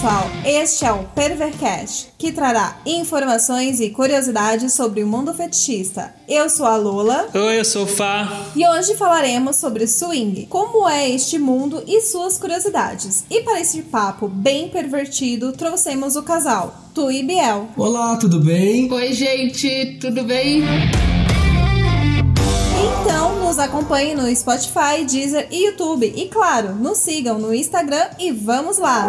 pessoal, 0.00 0.30
este 0.46 0.86
é 0.86 0.92
o 0.92 1.04
Pervercast, 1.04 2.08
que 2.16 2.32
trará 2.32 2.80
informações 2.86 3.80
e 3.80 3.90
curiosidades 3.90 4.72
sobre 4.72 5.02
o 5.02 5.06
mundo 5.06 5.34
fetichista. 5.34 6.14
Eu 6.26 6.48
sou 6.48 6.64
a 6.64 6.74
Lula. 6.78 7.28
Oi, 7.34 7.58
eu 7.58 7.64
sou 7.66 7.82
o 7.82 7.86
Fá. 7.86 8.46
E 8.56 8.66
hoje 8.66 8.94
falaremos 8.94 9.56
sobre 9.56 9.86
swing, 9.86 10.46
como 10.46 10.88
é 10.88 11.10
este 11.10 11.38
mundo 11.38 11.84
e 11.86 12.00
suas 12.00 12.38
curiosidades. 12.38 13.26
E 13.28 13.42
para 13.42 13.60
este 13.60 13.82
papo 13.82 14.26
bem 14.26 14.70
pervertido, 14.70 15.52
trouxemos 15.52 16.16
o 16.16 16.22
casal, 16.22 16.74
Tu 16.94 17.10
e 17.10 17.22
Biel. 17.22 17.68
Olá, 17.76 18.16
tudo 18.16 18.40
bem? 18.40 18.90
Oi, 18.90 19.12
gente, 19.12 19.98
tudo 20.00 20.24
bem? 20.24 20.62
Nos 23.50 23.58
acompanhe 23.58 24.14
no 24.14 24.32
Spotify, 24.36 25.04
Deezer 25.04 25.48
e 25.50 25.66
YouTube. 25.66 26.06
E 26.06 26.28
claro, 26.28 26.72
nos 26.76 26.98
sigam 26.98 27.36
no 27.36 27.52
Instagram 27.52 28.10
e 28.16 28.30
vamos 28.30 28.78
lá! 28.78 29.08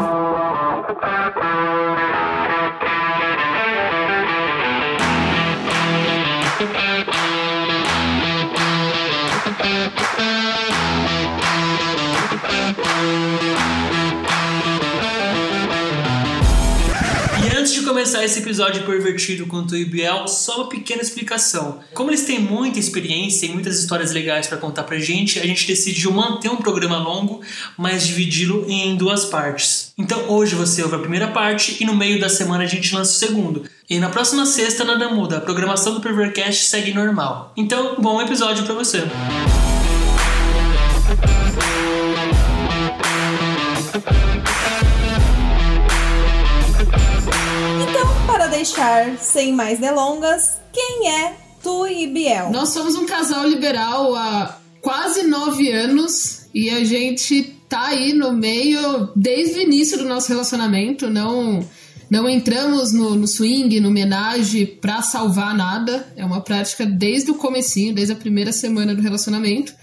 E 10.08 10.11
começar 18.02 18.26
esse 18.26 18.40
episódio 18.40 18.84
pervertido 18.84 19.46
com 19.46 19.58
o 19.58 19.62
Biel, 19.64 20.28
só 20.28 20.62
uma 20.62 20.70
pequena 20.70 21.04
explicação. 21.04 21.82
Como 21.94 22.10
eles 22.10 22.26
têm 22.26 22.40
muita 22.40 22.80
experiência 22.80 23.46
e 23.46 23.50
muitas 23.50 23.78
histórias 23.78 24.12
legais 24.12 24.48
para 24.48 24.58
contar 24.58 24.86
pra 24.86 24.98
gente, 24.98 25.38
a 25.38 25.46
gente 25.46 25.68
decidiu 25.68 26.12
manter 26.12 26.50
um 26.50 26.56
programa 26.56 26.98
longo, 26.98 27.42
mas 27.78 28.08
dividi-lo 28.08 28.66
em 28.68 28.96
duas 28.96 29.26
partes. 29.26 29.94
Então 30.00 30.32
hoje 30.32 30.56
você 30.56 30.82
ouve 30.82 30.96
a 30.96 31.00
primeira 31.00 31.28
parte 31.28 31.78
e 31.80 31.86
no 31.86 31.96
meio 31.96 32.20
da 32.20 32.28
semana 32.28 32.64
a 32.64 32.68
gente 32.68 32.92
lança 32.96 33.12
o 33.12 33.30
segundo. 33.30 33.66
E 33.88 34.00
na 34.00 34.10
próxima 34.10 34.48
sexta 34.48 34.84
nada 34.84 35.08
muda, 35.10 35.38
a 35.38 35.42
programação 35.42 35.94
do 35.94 36.02
Pervercast 36.02 36.66
segue 36.66 36.96
normal. 36.96 37.54
Então, 37.56 37.98
bom 38.00 38.20
episódio 38.20 38.64
para 38.64 38.74
você. 38.74 38.98
Então, 38.98 39.61
deixar 48.62 49.18
sem 49.18 49.54
mais 49.54 49.80
delongas, 49.80 50.62
quem 50.72 51.10
é 51.10 51.36
Tu 51.64 51.88
e 51.88 52.06
Biel? 52.06 52.52
Nós 52.52 52.70
somos 52.70 52.96
um 52.96 53.08
casal 53.08 53.48
liberal 53.48 54.16
há 54.16 54.60
quase 54.80 55.24
nove 55.24 55.72
anos 55.72 56.46
e 56.54 56.70
a 56.70 56.84
gente 56.84 57.56
tá 57.68 57.88
aí 57.88 58.14
no 58.14 58.32
meio 58.34 59.10
desde 59.16 59.58
o 59.58 59.62
início 59.64 59.98
do 59.98 60.06
nosso 60.06 60.30
relacionamento. 60.30 61.10
Não, 61.10 61.68
não 62.08 62.30
entramos 62.30 62.94
no, 62.94 63.16
no 63.16 63.28
swing, 63.28 63.80
no 63.80 63.90
homenagem 63.90 64.68
pra 64.68 65.02
salvar 65.02 65.56
nada. 65.56 66.14
É 66.16 66.24
uma 66.24 66.42
prática 66.42 66.86
desde 66.86 67.32
o 67.32 67.36
comecinho, 67.36 67.96
desde 67.96 68.14
a 68.14 68.16
primeira 68.16 68.52
semana 68.52 68.94
do 68.94 69.02
relacionamento. 69.02 69.74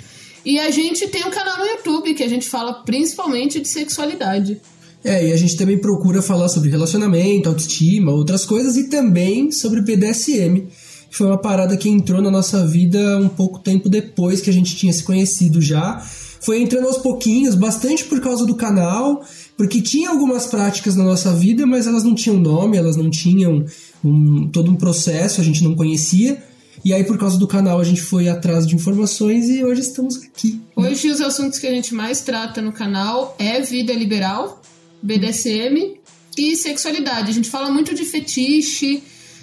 E 0.45 0.61
a 0.61 0.70
gente 0.70 1.09
tem 1.09 1.25
um 1.25 1.31
canal 1.31 1.59
no 1.59 1.67
YouTube 1.67 2.15
que 2.15 2.23
a 2.23 2.29
gente 2.29 2.48
fala 2.48 2.85
principalmente 2.85 3.59
de 3.59 3.67
sexualidade. 3.67 4.61
É, 5.05 5.29
e 5.29 5.33
a 5.33 5.37
gente 5.37 5.57
também 5.57 5.79
procura 5.79 6.21
falar 6.21 6.49
sobre 6.49 6.71
relacionamento, 6.71 7.49
autoestima, 7.49 8.13
outras 8.13 8.45
coisas 8.45 8.77
e 8.77 8.89
também 8.89 9.53
sobre 9.53 9.81
BDSM, 9.81 10.67
que 11.09 11.17
foi 11.17 11.27
uma 11.27 11.39
parada 11.39 11.77
que 11.77 11.89
entrou 11.89 12.21
na 12.21 12.31
nossa 12.31 12.67
vida 12.67 13.19
um 13.19 13.29
pouco 13.29 13.61
tempo 13.61 13.89
depois 13.89 14.41
que 14.41 14.51
a 14.51 14.53
gente 14.53 14.77
tinha 14.77 14.93
se 14.93 15.05
conhecido 15.05 15.63
já. 15.63 16.03
Foi 16.41 16.61
entrando 16.61 16.87
aos 16.87 16.99
pouquinhos, 16.99 17.55
bastante 17.55 18.05
por 18.05 18.21
causa 18.21 18.47
do 18.47 18.55
canal, 18.55 19.23
porque 19.57 19.81
tinha 19.81 20.11
algumas 20.11 20.47
práticas 20.47 20.95
na 20.95 21.05
nossa 21.05 21.33
vida, 21.35 21.67
mas 21.67 21.87
elas 21.87 22.05
não 22.05 22.15
tinham 22.15 22.39
nome, 22.39 22.77
elas 22.77 22.97
não 22.97 23.11
tinham 23.11 23.64
um, 24.05 24.48
todo 24.48 24.70
um 24.70 24.77
processo, 24.77 25.41
a 25.41 25.45
gente 25.45 25.64
não 25.64 25.75
conhecia. 25.75 26.42
E 26.85 26.92
aí, 26.92 27.03
por 27.03 27.19
causa 27.19 27.39
do 27.39 27.47
canal, 27.47 27.81
a 27.81 27.85
gente 27.85 28.01
foi 28.01 28.29
atrás 28.29 28.67
de 28.67 28.75
informações 28.77 29.48
e 29.48 29.64
hoje 29.64 29.81
estamos 29.81 30.17
aqui. 30.23 30.61
Hoje 30.77 31.11
os 31.11 31.20
assuntos 31.20 31.58
que 31.58 31.67
a 31.67 31.73
gente 31.73 31.92
mais 31.92 32.20
trata 32.20 32.63
no 32.63 32.73
canal 32.73 33.35
é 33.39 33.61
vida 33.61 33.92
liberal, 33.92 34.63
BDSM 35.03 35.98
e 36.36 36.57
sexualidade. 36.57 37.31
A 37.31 37.35
gente 37.35 37.48
fala 37.51 37.70
muito 37.70 37.95
de 37.95 38.05
fetiche, 38.05 39.03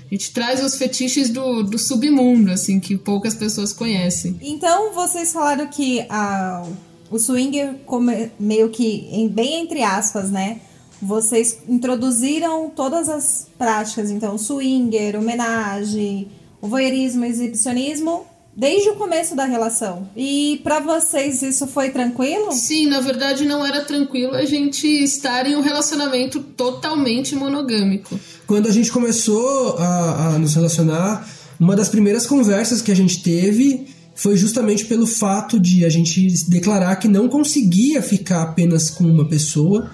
a 0.10 0.14
gente 0.14 0.32
traz 0.32 0.64
os 0.64 0.76
fetiches 0.78 1.30
do, 1.30 1.64
do 1.64 1.78
submundo, 1.78 2.52
assim, 2.52 2.80
que 2.80 2.98
poucas 2.98 3.34
pessoas 3.36 3.74
conhecem. 3.74 4.40
Então, 4.42 4.94
vocês 4.94 5.32
falaram 5.34 5.68
que 5.68 6.06
a, 6.10 6.66
o 7.10 7.18
swing, 7.20 7.78
come- 7.86 8.32
meio 8.40 8.70
que, 8.70 9.08
em- 9.12 9.28
bem 9.28 9.62
entre 9.62 9.82
aspas, 9.84 10.30
né? 10.32 10.60
Vocês 11.02 11.60
introduziram 11.68 12.70
todas 12.70 13.10
as 13.10 13.48
práticas, 13.58 14.10
então, 14.10 14.38
swinger, 14.38 15.18
homenagem, 15.18 16.30
o 16.62 16.68
voyeurismo, 16.68 17.24
o 17.24 17.26
exibicionismo, 17.26 18.26
desde 18.56 18.90
o 18.90 18.96
começo 18.96 19.36
da 19.36 19.46
relação. 19.46 20.10
E 20.16 20.62
pra 20.64 20.80
vocês 20.80 21.42
isso 21.42 21.68
foi 21.68 21.90
tranquilo? 21.90 22.52
Sim, 22.54 22.88
na 22.88 23.02
verdade 23.02 23.46
não 23.46 23.66
era 23.66 23.84
tranquilo 23.84 24.34
a 24.34 24.46
gente 24.46 24.88
estar 24.88 25.46
em 25.46 25.56
um 25.56 25.62
relacionamento 25.62 26.40
totalmente 26.40 27.36
monogâmico. 27.36 28.18
Quando 28.48 28.68
a 28.68 28.72
gente 28.72 28.92
começou 28.92 29.78
a, 29.78 30.36
a 30.36 30.40
nos 30.40 30.56
relacionar, 30.56 31.28
uma 31.60 31.76
das 31.76 31.90
primeiras 31.90 32.26
conversas 32.26 32.82
que 32.82 32.92
a 32.92 32.96
gente 32.96 33.22
teve 33.22 33.88
foi 34.16 34.38
justamente 34.38 34.86
pelo 34.86 35.06
fato 35.06 35.60
de 35.60 35.84
a 35.84 35.90
gente 35.90 36.28
declarar 36.48 36.96
que 36.96 37.08
não 37.08 37.28
conseguia 37.28 38.02
ficar 38.02 38.44
apenas 38.44 38.90
com 38.90 39.04
uma 39.04 39.28
pessoa 39.28 39.92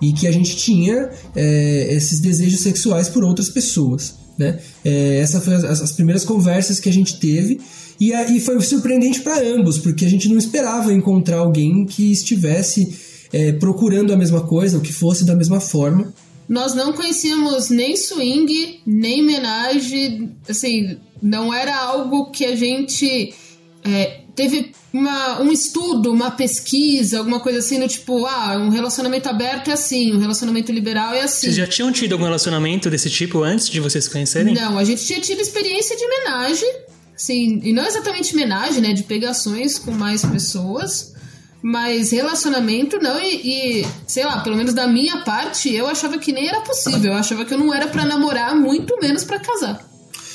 e 0.00 0.12
que 0.12 0.26
a 0.26 0.32
gente 0.32 0.56
tinha 0.56 1.10
é, 1.36 1.88
esses 1.90 2.20
desejos 2.20 2.60
sexuais 2.60 3.08
por 3.08 3.22
outras 3.22 3.50
pessoas. 3.50 4.14
Né? 4.38 4.58
É, 4.84 5.18
essa 5.18 5.40
foi 5.40 5.54
as, 5.54 5.64
as 5.64 5.92
primeiras 5.92 6.24
conversas 6.24 6.78
que 6.78 6.88
a 6.88 6.92
gente 6.92 7.18
teve 7.18 7.60
e, 7.98 8.14
a- 8.14 8.30
e 8.30 8.38
foi 8.38 8.60
surpreendente 8.60 9.20
para 9.20 9.40
ambos, 9.42 9.78
porque 9.78 10.04
a 10.04 10.08
gente 10.08 10.28
não 10.28 10.38
esperava 10.38 10.92
encontrar 10.92 11.38
alguém 11.38 11.84
que 11.84 12.12
estivesse 12.12 12.96
é, 13.32 13.52
procurando 13.52 14.12
a 14.12 14.16
mesma 14.16 14.40
coisa, 14.42 14.76
ou 14.76 14.82
que 14.82 14.92
fosse 14.92 15.24
da 15.24 15.34
mesma 15.34 15.58
forma. 15.60 16.14
Nós 16.48 16.74
não 16.74 16.92
conhecíamos 16.94 17.68
nem 17.68 17.94
swing, 17.96 18.80
nem 18.86 19.22
menage, 19.22 20.30
assim, 20.48 20.96
não 21.20 21.52
era 21.52 21.76
algo 21.76 22.30
que 22.30 22.44
a 22.46 22.56
gente 22.56 23.34
é, 23.84 24.20
teve 24.38 24.72
uma- 24.92 25.40
um 25.42 25.50
estudo, 25.50 26.12
uma 26.12 26.30
pesquisa, 26.30 27.18
alguma 27.18 27.40
coisa 27.40 27.58
assim, 27.58 27.80
do 27.80 27.88
tipo, 27.88 28.24
ah, 28.24 28.56
um 28.56 28.68
relacionamento 28.68 29.28
aberto 29.28 29.68
é 29.68 29.72
assim, 29.72 30.12
um 30.14 30.18
relacionamento 30.20 30.70
liberal 30.70 31.12
é 31.12 31.22
assim. 31.22 31.46
Vocês 31.48 31.56
já 31.56 31.66
tinham 31.66 31.90
tido 31.90 32.12
algum 32.12 32.24
relacionamento 32.24 32.88
desse 32.88 33.10
tipo 33.10 33.42
antes 33.42 33.68
de 33.68 33.80
vocês 33.80 34.04
se 34.04 34.10
conhecerem? 34.10 34.54
Não, 34.54 34.78
a 34.78 34.84
gente 34.84 35.04
tinha 35.04 35.20
tido 35.20 35.40
experiência 35.40 35.96
de 35.96 36.06
menagem, 36.06 36.72
sim, 37.16 37.60
e 37.64 37.72
não 37.72 37.84
exatamente 37.84 38.36
menagem, 38.36 38.80
né, 38.80 38.92
de 38.92 39.02
pegações 39.02 39.76
com 39.76 39.90
mais 39.90 40.24
pessoas, 40.24 41.12
mas 41.60 42.12
relacionamento 42.12 42.98
não, 43.02 43.18
e, 43.20 43.80
e, 43.82 43.86
sei 44.06 44.24
lá, 44.24 44.38
pelo 44.40 44.56
menos 44.56 44.72
da 44.72 44.86
minha 44.86 45.18
parte, 45.24 45.74
eu 45.74 45.88
achava 45.88 46.16
que 46.16 46.30
nem 46.30 46.46
era 46.48 46.60
possível, 46.60 47.10
eu 47.12 47.18
achava 47.18 47.44
que 47.44 47.52
eu 47.52 47.58
não 47.58 47.74
era 47.74 47.88
pra 47.88 48.04
namorar, 48.04 48.54
muito 48.54 48.96
menos 49.02 49.24
pra 49.24 49.40
casar. 49.40 49.84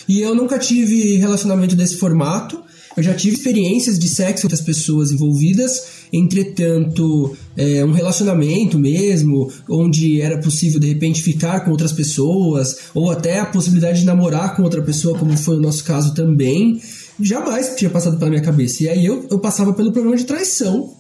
E 0.10 0.20
eu 0.20 0.36
nunca 0.36 0.60
tive 0.60 1.16
relacionamento 1.16 1.78
desse 1.78 1.96
formato. 1.96 2.62
Eu 2.96 3.04
já 3.04 3.14
tive 3.14 3.36
experiências 3.36 3.98
de 3.98 4.08
sexo 4.08 4.44
com 4.44 4.48
outras 4.48 4.62
pessoas 4.62 5.12
envolvidas, 5.12 5.84
entretanto, 6.12 7.36
é, 7.58 7.84
um 7.84 7.92
relacionamento 7.92 8.78
mesmo, 8.78 9.52
onde 9.70 10.22
era 10.22 10.38
possível 10.38 10.80
de 10.80 10.88
repente 10.88 11.22
ficar 11.22 11.62
com 11.62 11.72
outras 11.72 11.92
pessoas, 11.92 12.78
ou 12.94 13.10
até 13.10 13.40
a 13.40 13.46
possibilidade 13.46 14.02
de 14.02 14.06
namorar 14.06 14.56
com 14.56 14.64
outra 14.64 14.82
pessoa, 14.82 15.18
como 15.18 15.36
foi 15.38 15.58
o 15.58 15.62
nosso 15.62 15.84
caso 15.84 16.14
também, 16.14 16.80
jamais 17.20 17.76
tinha 17.76 17.90
passado 17.90 18.18
pela 18.18 18.30
minha 18.30 18.44
cabeça. 18.44 18.84
E 18.84 18.90
aí 18.90 19.06
eu, 19.06 19.26
eu 19.30 19.40
passava 19.40 19.74
pelo 19.74 19.92
problema 19.92 20.16
de 20.16 20.26
traição, 20.26 20.94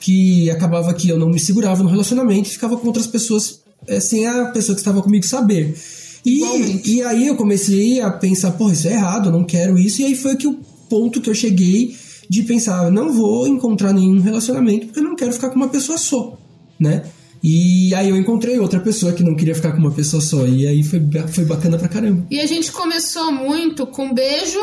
que 0.00 0.50
acabava 0.50 0.92
que 0.94 1.08
eu 1.08 1.18
não 1.18 1.28
me 1.28 1.38
segurava 1.38 1.82
no 1.82 1.88
relacionamento 1.88 2.48
e 2.48 2.52
ficava 2.52 2.76
com 2.76 2.86
outras 2.86 3.06
pessoas 3.06 3.60
é, 3.86 4.00
sem 4.00 4.26
a 4.26 4.46
pessoa 4.46 4.74
que 4.74 4.80
estava 4.80 5.02
comigo 5.02 5.24
saber. 5.24 5.74
Igualmente. 6.24 6.90
E, 6.90 6.96
e 6.96 7.02
aí 7.02 7.26
eu 7.28 7.36
comecei 7.36 8.00
a 8.00 8.10
pensar, 8.10 8.52
porra, 8.52 8.72
isso 8.72 8.88
é 8.88 8.92
errado, 8.92 9.28
eu 9.28 9.32
não 9.32 9.44
quero 9.44 9.78
isso. 9.78 10.02
E 10.02 10.06
aí 10.06 10.14
foi 10.16 10.36
que 10.36 10.48
o 10.48 10.58
ponto 10.88 11.20
que 11.20 11.30
eu 11.30 11.34
cheguei 11.34 11.96
de 12.28 12.42
pensar, 12.42 12.90
não 12.90 13.12
vou 13.12 13.46
encontrar 13.46 13.92
nenhum 13.92 14.20
relacionamento 14.20 14.86
porque 14.86 15.00
eu 15.00 15.04
não 15.04 15.14
quero 15.14 15.32
ficar 15.32 15.50
com 15.50 15.56
uma 15.56 15.68
pessoa 15.68 15.96
só, 15.96 16.36
né? 16.78 17.04
E 17.42 17.94
aí 17.94 18.08
eu 18.08 18.16
encontrei 18.16 18.58
outra 18.58 18.80
pessoa 18.80 19.12
que 19.12 19.22
não 19.22 19.36
queria 19.36 19.54
ficar 19.54 19.70
com 19.72 19.78
uma 19.78 19.92
pessoa 19.92 20.20
só. 20.20 20.46
E 20.46 20.66
aí 20.66 20.82
foi, 20.82 21.00
foi 21.32 21.44
bacana 21.44 21.78
pra 21.78 21.88
caramba. 21.88 22.26
E 22.30 22.40
a 22.40 22.46
gente 22.46 22.72
começou 22.72 23.30
muito 23.30 23.86
com 23.86 24.12
beijo 24.12 24.58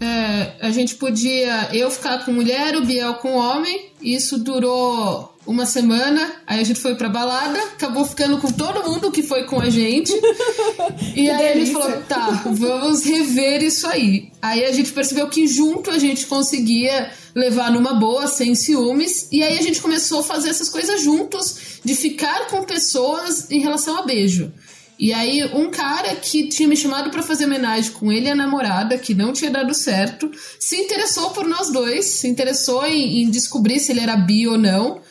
É, 0.00 0.66
a 0.66 0.70
gente 0.70 0.94
podia 0.96 1.74
eu 1.74 1.90
ficar 1.90 2.24
com 2.24 2.32
mulher, 2.32 2.76
o 2.76 2.84
Biel 2.84 3.14
com 3.14 3.36
homem. 3.36 3.90
Isso 4.02 4.38
durou 4.38 5.33
uma 5.46 5.66
semana, 5.66 6.32
aí 6.46 6.60
a 6.60 6.64
gente 6.64 6.80
foi 6.80 6.94
pra 6.94 7.08
balada, 7.08 7.58
acabou 7.58 8.04
ficando 8.04 8.38
com 8.38 8.50
todo 8.50 8.88
mundo 8.88 9.10
que 9.10 9.22
foi 9.22 9.44
com 9.44 9.60
a 9.60 9.68
gente. 9.68 10.12
e 11.14 11.28
aí 11.28 11.52
a 11.52 11.56
gente 11.56 11.72
falou: 11.72 12.02
tá, 12.08 12.42
vamos 12.46 13.04
rever 13.04 13.62
isso 13.62 13.86
aí. 13.86 14.30
Aí 14.40 14.64
a 14.64 14.72
gente 14.72 14.92
percebeu 14.92 15.28
que 15.28 15.46
junto 15.46 15.90
a 15.90 15.98
gente 15.98 16.26
conseguia 16.26 17.10
levar 17.34 17.70
numa 17.70 17.94
boa, 17.94 18.26
sem 18.26 18.54
ciúmes. 18.54 19.28
E 19.30 19.42
aí 19.42 19.58
a 19.58 19.62
gente 19.62 19.82
começou 19.82 20.20
a 20.20 20.24
fazer 20.24 20.48
essas 20.48 20.68
coisas 20.68 21.02
juntos, 21.02 21.80
de 21.84 21.94
ficar 21.94 22.46
com 22.48 22.64
pessoas 22.64 23.50
em 23.50 23.60
relação 23.60 23.98
a 23.98 24.02
beijo. 24.02 24.52
E 24.96 25.12
aí, 25.12 25.44
um 25.52 25.70
cara 25.70 26.14
que 26.14 26.48
tinha 26.48 26.68
me 26.68 26.76
chamado 26.76 27.10
para 27.10 27.22
fazer 27.22 27.46
homenagem 27.46 27.90
com 27.90 28.12
ele 28.12 28.28
e 28.28 28.30
a 28.30 28.34
namorada, 28.34 28.96
que 28.96 29.12
não 29.12 29.32
tinha 29.32 29.50
dado 29.50 29.74
certo, 29.74 30.30
se 30.58 30.76
interessou 30.76 31.30
por 31.30 31.44
nós 31.46 31.70
dois, 31.72 32.06
se 32.06 32.28
interessou 32.28 32.86
em, 32.86 33.22
em 33.22 33.28
descobrir 33.28 33.80
se 33.80 33.90
ele 33.90 34.00
era 34.00 34.16
bi 34.16 34.46
ou 34.46 34.56
não 34.56 35.02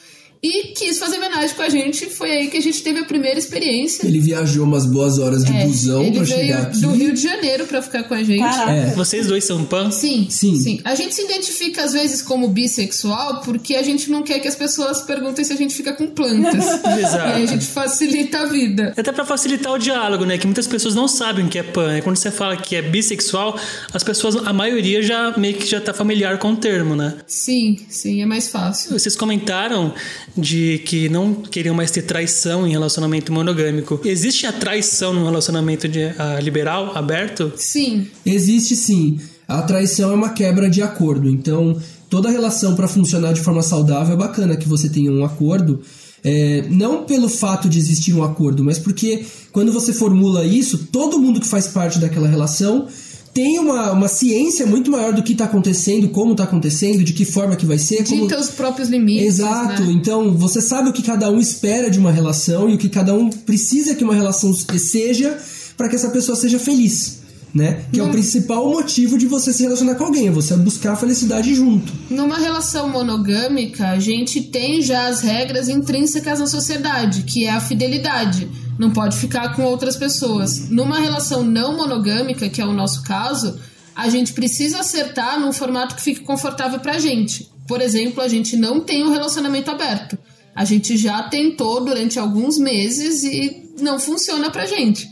e 0.44 0.74
quis 0.74 1.00
fazer 1.00 1.18
homenagem 1.18 1.56
com 1.56 1.62
a 1.62 1.70
gente. 1.70 2.08
Foi 2.08 2.30
aí 2.32 2.48
que 2.50 2.58
a 2.58 2.62
gente 2.62 2.84
teve 2.84 3.00
a 3.00 3.06
primeira 3.06 3.40
experiência. 3.40 4.06
Ele 4.06 4.20
viajou 4.20 4.66
umas 4.66 4.86
boas 4.86 5.18
horas 5.18 5.46
de 5.46 5.56
É, 5.56 5.66
busão 5.66 6.12
pra 6.12 6.26
chegar 6.26 6.64
aqui. 6.64 6.82
do 6.82 6.92
Rio 6.92 7.14
de 7.14 7.22
Janeiro 7.22 7.66
pra 7.66 7.82
ficar 7.82 8.04
com 8.04 8.14
a 8.14 8.22
gente. 8.24 8.44
É. 8.44 8.94
Vocês 8.96 9.28
dois 9.28 9.44
são 9.46 9.64
pan? 9.64 9.90
Sim, 9.92 10.28
Sim. 10.30 10.82
A 10.84 10.96
gente 10.96 11.16
se 11.16 11.22
identifica 11.24 11.84
às 11.84 11.94
vezes 11.94 12.22
como 12.22 12.48
bissexual 12.50 13.42
porque 13.42 13.76
a 13.76 13.84
gente 13.84 14.10
não 14.12 14.22
quer 14.24 14.40
que 14.40 14.48
as 14.48 14.56
pessoas 14.56 15.02
perguntem 15.02 15.46
se 15.46 15.54
a 15.54 15.56
gente 15.56 15.74
fica 15.74 15.94
com 15.94 16.08
plantas. 16.08 16.66
Exato. 17.00 17.30
E 17.30 17.34
aí 17.34 17.44
a 17.44 17.48
gente 17.48 17.66
facilita 17.66 18.40
a 18.40 18.46
vida. 18.46 18.94
Até 18.98 19.12
pra 19.12 19.24
facilitar 19.26 19.72
o 19.72 19.78
diálogo, 19.78 20.26
né? 20.26 20.38
Que 20.38 20.46
muitas 20.46 20.68
pessoas 20.68 20.94
não 20.94 21.08
sabem 21.08 21.46
o 21.46 21.50
que 21.50 21.58
é 21.58 21.64
pan. 21.64 21.98
E 21.98 22.02
quando 22.02 22.18
você 22.18 22.32
fala 22.32 22.58
que 22.58 22.76
é 22.76 22.82
bissexual, 22.82 23.58
as 23.94 24.04
pessoas, 24.04 24.36
a 24.36 24.52
maioria 24.52 25.02
já 25.02 25.34
meio 25.38 25.56
que 25.56 25.66
já 25.66 25.80
tá 25.80 25.94
familiar 25.94 26.38
com 26.38 26.52
o 26.52 26.56
termo, 26.58 26.96
né? 26.96 27.16
Sim, 27.26 27.80
sim, 27.90 28.22
é 28.22 28.26
mais 28.26 28.50
fácil. 28.50 28.92
Vocês 28.98 29.16
comentaram 29.16 29.94
de 30.36 30.80
que 30.80 31.10
não 31.10 31.34
queriam 31.34 31.76
mais 31.76 31.92
ter 31.92 32.02
traição 32.02 32.68
em 32.68 32.72
relacionamento 32.72 33.32
monogâmico. 33.32 34.00
Existe 34.04 34.46
a 34.46 34.52
traição 34.52 35.14
no 35.14 35.24
relacionamento 35.24 35.88
de, 35.88 36.06
ah, 36.18 36.40
liberal, 36.42 36.92
aberto? 36.96 37.52
Sim, 37.56 38.08
Existe 38.26 38.76
sim. 38.76 39.20
A 39.48 39.62
traição 39.62 40.12
é 40.12 40.16
uma 40.16 40.30
quebra 40.30 40.70
de 40.70 40.82
acordo. 40.82 41.30
Então, 41.30 41.78
toda 42.10 42.30
relação 42.30 42.76
para 42.76 42.88
funcionar 42.88 43.34
de 43.34 43.42
forma 43.42 43.62
saudável 43.62 44.16
é 44.16 44.18
bacana 44.18 44.58
que 44.58 44.68
você 44.68 44.90
tenha 44.90 45.12
um 45.12 45.24
acordo. 45.24 45.82
É, 46.24 46.64
não 46.70 47.04
pelo 47.04 47.28
fato 47.28 47.68
de 47.68 47.78
existir 47.78 48.14
um 48.14 48.24
acordo, 48.24 48.64
mas 48.64 48.80
porque 48.80 49.26
quando 49.52 49.74
você 49.74 49.92
formula 49.92 50.46
isso, 50.46 50.88
todo 50.90 51.20
mundo 51.20 51.42
que 51.42 51.48
faz 51.48 51.68
parte 51.68 52.00
daquela 52.00 52.30
relação 52.30 52.88
tem 53.34 53.58
uma, 53.58 53.92
uma 53.92 54.08
ciência 54.08 54.66
muito 54.66 54.92
maior 54.92 55.12
do 55.12 55.24
que 55.24 55.32
está 55.32 55.46
acontecendo, 55.46 56.08
como 56.10 56.34
está 56.34 56.44
acontecendo, 56.44 57.04
de 57.04 57.14
que 57.14 57.26
forma 57.26 57.56
que 57.56 57.66
vai 57.66 57.80
ser. 57.80 58.06
como... 58.08 58.22
dita 58.22 58.40
os 58.40 58.50
próprios 58.50 58.90
limites. 58.90 59.26
Exato, 59.26 59.84
né? 59.84 59.92
então 59.92 60.34
você 60.38 60.62
sabe 60.62 60.90
o 60.90 60.94
que 60.94 61.02
cada 61.02 61.30
um 61.32 61.40
espera 61.40 61.90
de 61.90 61.98
uma 61.98 62.12
relação 62.12 62.70
e 62.70 62.76
o 62.76 62.78
que 62.78 62.90
cada 62.90 63.14
um 63.14 63.30
precisa 63.30 63.96
que 63.96 64.04
uma 64.04 64.14
relação 64.14 64.54
seja 64.54 65.38
para 65.76 65.90
que 65.90 65.96
essa 65.96 66.10
pessoa 66.10 66.36
seja 66.36 66.60
feliz, 66.60 67.22
né? 67.54 67.86
Que 67.92 68.00
é 68.00 68.04
o 68.04 68.12
principal 68.12 68.70
motivo 68.70 69.18
de 69.18 69.26
você 69.26 69.52
se 69.52 69.64
relacionar 69.64 69.96
com 69.96 70.04
alguém, 70.04 70.28
é 70.28 70.32
você 70.32 70.56
buscar 70.56 70.94
a 70.94 70.96
felicidade 70.96 71.56
junto. 71.56 71.92
Numa 72.12 72.38
relação 72.38 72.88
monogâmica, 72.90 73.90
a 73.90 74.00
gente 74.00 74.42
tem 74.42 74.82
já 74.82 75.08
as 75.08 75.22
regras 75.22 75.70
intrínsecas 75.70 76.40
na 76.40 76.46
sociedade, 76.46 77.24
que 77.24 77.46
é 77.46 77.52
a 77.52 77.60
fidelidade. 77.60 78.48
Não 78.78 78.92
pode 78.92 79.18
ficar 79.18 79.56
com 79.56 79.64
outras 79.64 79.96
pessoas. 79.96 80.70
Numa 80.70 81.00
relação 81.00 81.44
não 81.44 81.78
monogâmica, 81.78 82.50
que 82.50 82.62
é 82.62 82.66
o 82.66 82.74
nosso 82.74 83.04
caso, 83.04 83.60
a 83.96 84.10
gente 84.10 84.34
precisa 84.34 84.80
acertar 84.80 85.40
num 85.40 85.54
formato 85.54 85.96
que 85.96 86.02
fique 86.02 86.22
confortável 86.22 86.80
pra 86.80 86.98
gente. 86.98 87.50
Por 87.68 87.82
exemplo, 87.82 88.22
a 88.22 88.28
gente 88.28 88.58
não 88.58 88.80
tem 88.80 89.04
um 89.04 89.12
relacionamento 89.12 89.70
aberto. 89.70 90.18
A 90.56 90.66
gente 90.66 90.98
já 90.98 91.24
tentou 91.24 91.84
durante 91.84 92.20
alguns 92.20 92.58
meses 92.58 93.24
e 93.24 93.72
não 93.80 94.00
funciona 94.00 94.50
pra 94.50 94.66
gente. 94.66 95.08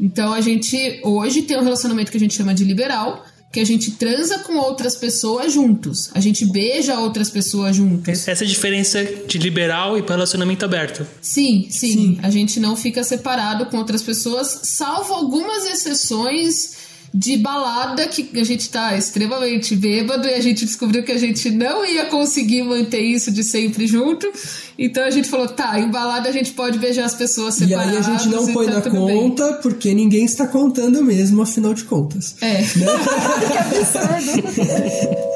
Então 0.00 0.32
a 0.32 0.40
gente 0.40 1.00
hoje 1.04 1.42
tem 1.42 1.56
um 1.56 1.62
relacionamento 1.62 2.10
que 2.10 2.16
a 2.16 2.20
gente 2.20 2.34
chama 2.34 2.54
de 2.54 2.64
liberal, 2.64 3.24
que 3.54 3.60
a 3.60 3.64
gente 3.64 3.92
transa 3.92 4.40
com 4.40 4.56
outras 4.56 4.96
pessoas 4.96 5.52
juntos. 5.52 6.10
A 6.12 6.18
gente 6.18 6.44
beija 6.44 6.98
outras 6.98 7.30
pessoas 7.30 7.76
juntos. 7.76 8.26
Essa 8.26 8.42
é 8.42 8.46
a 8.46 8.48
diferença 8.48 9.04
de 9.04 9.38
liberal 9.38 9.96
e 9.96 10.02
para 10.02 10.16
relacionamento 10.16 10.64
aberto. 10.64 11.06
Sim, 11.22 11.68
sim, 11.70 11.92
Sim. 11.92 12.18
A 12.20 12.30
gente 12.30 12.58
não 12.58 12.74
fica 12.74 13.04
separado 13.04 13.66
com 13.66 13.76
outras 13.76 14.02
pessoas, 14.02 14.58
salvo 14.64 15.14
algumas 15.14 15.66
exceções 15.66 16.83
de 17.16 17.36
balada 17.36 18.08
que 18.08 18.28
a 18.40 18.42
gente 18.42 18.68
tá 18.68 18.96
extremamente 18.96 19.76
bêbado 19.76 20.26
e 20.26 20.34
a 20.34 20.40
gente 20.40 20.64
descobriu 20.64 21.04
que 21.04 21.12
a 21.12 21.16
gente 21.18 21.48
não 21.48 21.86
ia 21.86 22.06
conseguir 22.06 22.64
manter 22.64 22.98
isso 23.02 23.30
de 23.30 23.44
sempre 23.44 23.86
junto. 23.86 24.28
Então 24.76 25.04
a 25.04 25.10
gente 25.10 25.28
falou, 25.28 25.46
tá, 25.46 25.78
em 25.78 25.88
balada 25.88 26.28
a 26.28 26.32
gente 26.32 26.50
pode 26.52 26.76
beijar 26.76 27.04
as 27.04 27.14
pessoas 27.14 27.54
E 27.60 27.68
separadas. 27.68 27.92
aí 28.08 28.14
a 28.14 28.18
gente 28.18 28.28
não 28.28 28.50
e 28.50 28.52
põe 28.52 28.66
tá 28.66 28.72
na 28.72 28.80
tudo 28.80 29.06
bem. 29.06 29.16
conta 29.16 29.52
porque 29.62 29.94
ninguém 29.94 30.24
está 30.24 30.48
contando 30.48 31.04
mesmo, 31.04 31.40
afinal 31.40 31.72
de 31.72 31.84
contas. 31.84 32.34
É. 32.40 32.62
Que 32.74 33.58
absurdo. 33.58 34.42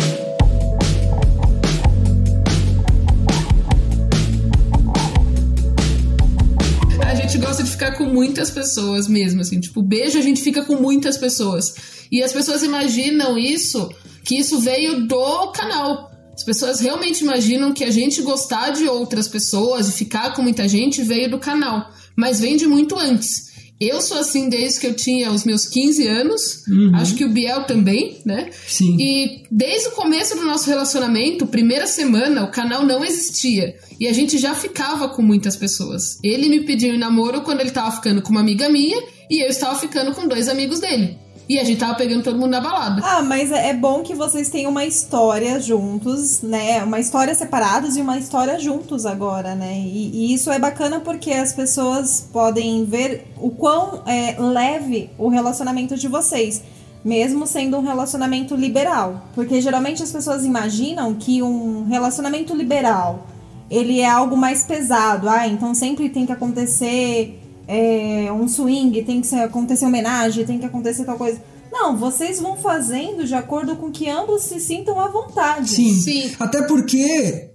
ficar 7.82 7.98
com 7.98 8.06
muitas 8.06 8.52
pessoas 8.52 9.08
mesmo, 9.08 9.42
assim. 9.42 9.60
Tipo, 9.60 9.82
beijo 9.82 10.20
a 10.20 10.22
gente 10.22 10.44
fica 10.44 10.64
com 10.64 10.76
muitas 10.76 11.18
pessoas. 11.18 11.74
E 12.12 12.22
as 12.22 12.32
pessoas 12.32 12.62
imaginam 12.62 13.36
isso, 13.40 13.90
que 14.24 14.36
isso 14.38 14.60
veio 14.60 15.08
do 15.08 15.52
canal. 15.52 16.12
As 16.32 16.44
pessoas 16.44 16.80
realmente 16.80 17.22
imaginam 17.22 17.74
que 17.74 17.84
a 17.84 17.90
gente 17.90 18.22
gostar 18.22 18.70
de 18.70 18.88
outras 18.88 19.28
pessoas 19.28 19.90
e 19.90 19.94
ficar 19.94 20.36
com 20.36 20.44
muita 20.44 20.68
gente 20.68 21.02
veio 21.02 21.32
do 21.32 21.40
canal. 21.40 21.90
Mas 22.16 22.40
vem 22.40 22.56
de 22.56 22.68
muito 22.68 22.96
antes. 23.00 23.51
Eu 23.82 24.00
sou 24.00 24.20
assim 24.20 24.48
desde 24.48 24.80
que 24.80 24.86
eu 24.86 24.94
tinha 24.94 25.32
os 25.32 25.44
meus 25.44 25.66
15 25.66 26.08
anos. 26.08 26.64
Acho 26.94 27.16
que 27.16 27.26
o 27.26 27.30
Biel 27.30 27.64
também, 27.64 28.22
né? 28.24 28.52
Sim. 28.68 28.96
E 29.00 29.42
desde 29.50 29.88
o 29.88 29.92
começo 29.94 30.36
do 30.36 30.46
nosso 30.46 30.70
relacionamento, 30.70 31.48
primeira 31.48 31.88
semana, 31.88 32.44
o 32.44 32.52
canal 32.52 32.86
não 32.86 33.04
existia. 33.04 33.76
E 34.00 34.08
a 34.08 34.14
gente 34.14 34.38
já 34.38 34.54
ficava 34.54 35.10
com 35.10 35.24
muitas 35.24 35.56
pessoas. 35.56 36.20
Ele 36.24 36.48
me 36.48 36.60
pediu 36.62 36.94
em 36.94 37.00
namoro 37.00 37.42
quando 37.42 37.62
ele 37.62 37.72
tava 37.72 37.96
ficando 37.96 38.22
com 38.22 38.30
uma 38.30 38.40
amiga 38.40 38.70
minha 38.70 39.02
e 39.28 39.44
eu 39.44 39.48
estava 39.48 39.80
ficando 39.80 40.14
com 40.14 40.28
dois 40.28 40.48
amigos 40.48 40.80
dele. 40.80 41.18
E 41.52 41.60
a 41.60 41.66
gente 41.66 41.80
tava 41.80 41.96
pegando 41.96 42.24
todo 42.24 42.40
mundo 42.40 42.52
na 42.52 42.62
balada. 42.62 43.02
Ah, 43.04 43.22
mas 43.22 43.52
é 43.52 43.72
é 43.72 43.74
bom 43.74 44.04
que 44.04 44.16
vocês 44.16 44.50
tenham 44.50 44.72
uma 44.72 44.86
história 44.86 45.60
juntos, 45.60 46.42
né? 46.42 46.82
Uma 46.82 46.98
história 46.98 47.36
separados 47.36 47.98
e 47.98 48.02
uma 48.02 48.18
história 48.18 48.58
juntos 48.58 49.06
agora, 49.06 49.54
né? 49.54 49.78
E, 49.78 50.12
e 50.14 50.34
isso 50.34 50.50
é 50.50 50.58
bacana 50.58 51.02
porque 51.02 51.32
as 51.32 51.52
pessoas 51.52 52.26
podem 52.32 52.86
ver 52.86 53.28
o 53.38 53.50
quão 53.50 54.02
é, 54.06 54.38
leve 54.40 55.10
o 55.18 55.28
relacionamento 55.28 55.98
de 55.98 56.08
vocês, 56.08 56.64
mesmo 57.04 57.46
sendo 57.46 57.76
um 57.76 57.82
relacionamento 57.82 58.56
liberal. 58.56 59.26
Porque 59.36 59.60
geralmente 59.60 60.02
as 60.02 60.12
pessoas 60.12 60.46
imaginam 60.46 61.16
que 61.16 61.42
um 61.42 61.84
relacionamento 61.84 62.56
liberal 62.56 63.28
ele 63.70 64.00
é 64.00 64.10
algo 64.10 64.38
mais 64.38 64.64
pesado. 64.64 65.28
Ah, 65.28 65.50
então 65.50 65.74
sempre 65.74 66.08
tem 66.08 66.26
que 66.26 66.32
acontecer 66.32 67.41
é, 67.74 68.30
um 68.34 68.50
swing, 68.50 69.02
tem 69.04 69.22
que 69.22 69.28
ser- 69.28 69.44
acontecer 69.44 69.86
homenagem, 69.86 70.46
tem 70.46 70.60
que 70.60 70.66
acontecer 70.66 71.06
tal 71.06 71.18
coisa. 71.18 71.42
Não, 71.72 71.96
vocês 71.96 72.40
vão 72.42 72.58
fazendo 72.58 73.26
de 73.26 73.34
acordo 73.34 73.78
com 73.78 73.90
que 73.90 74.10
ambos 74.10 74.42
se 74.42 74.60
sintam 74.60 75.00
à 75.00 75.08
vontade. 75.08 75.70
Sim. 75.70 75.94
Sim. 75.98 76.32
Até 76.38 76.64
porque. 76.64 77.48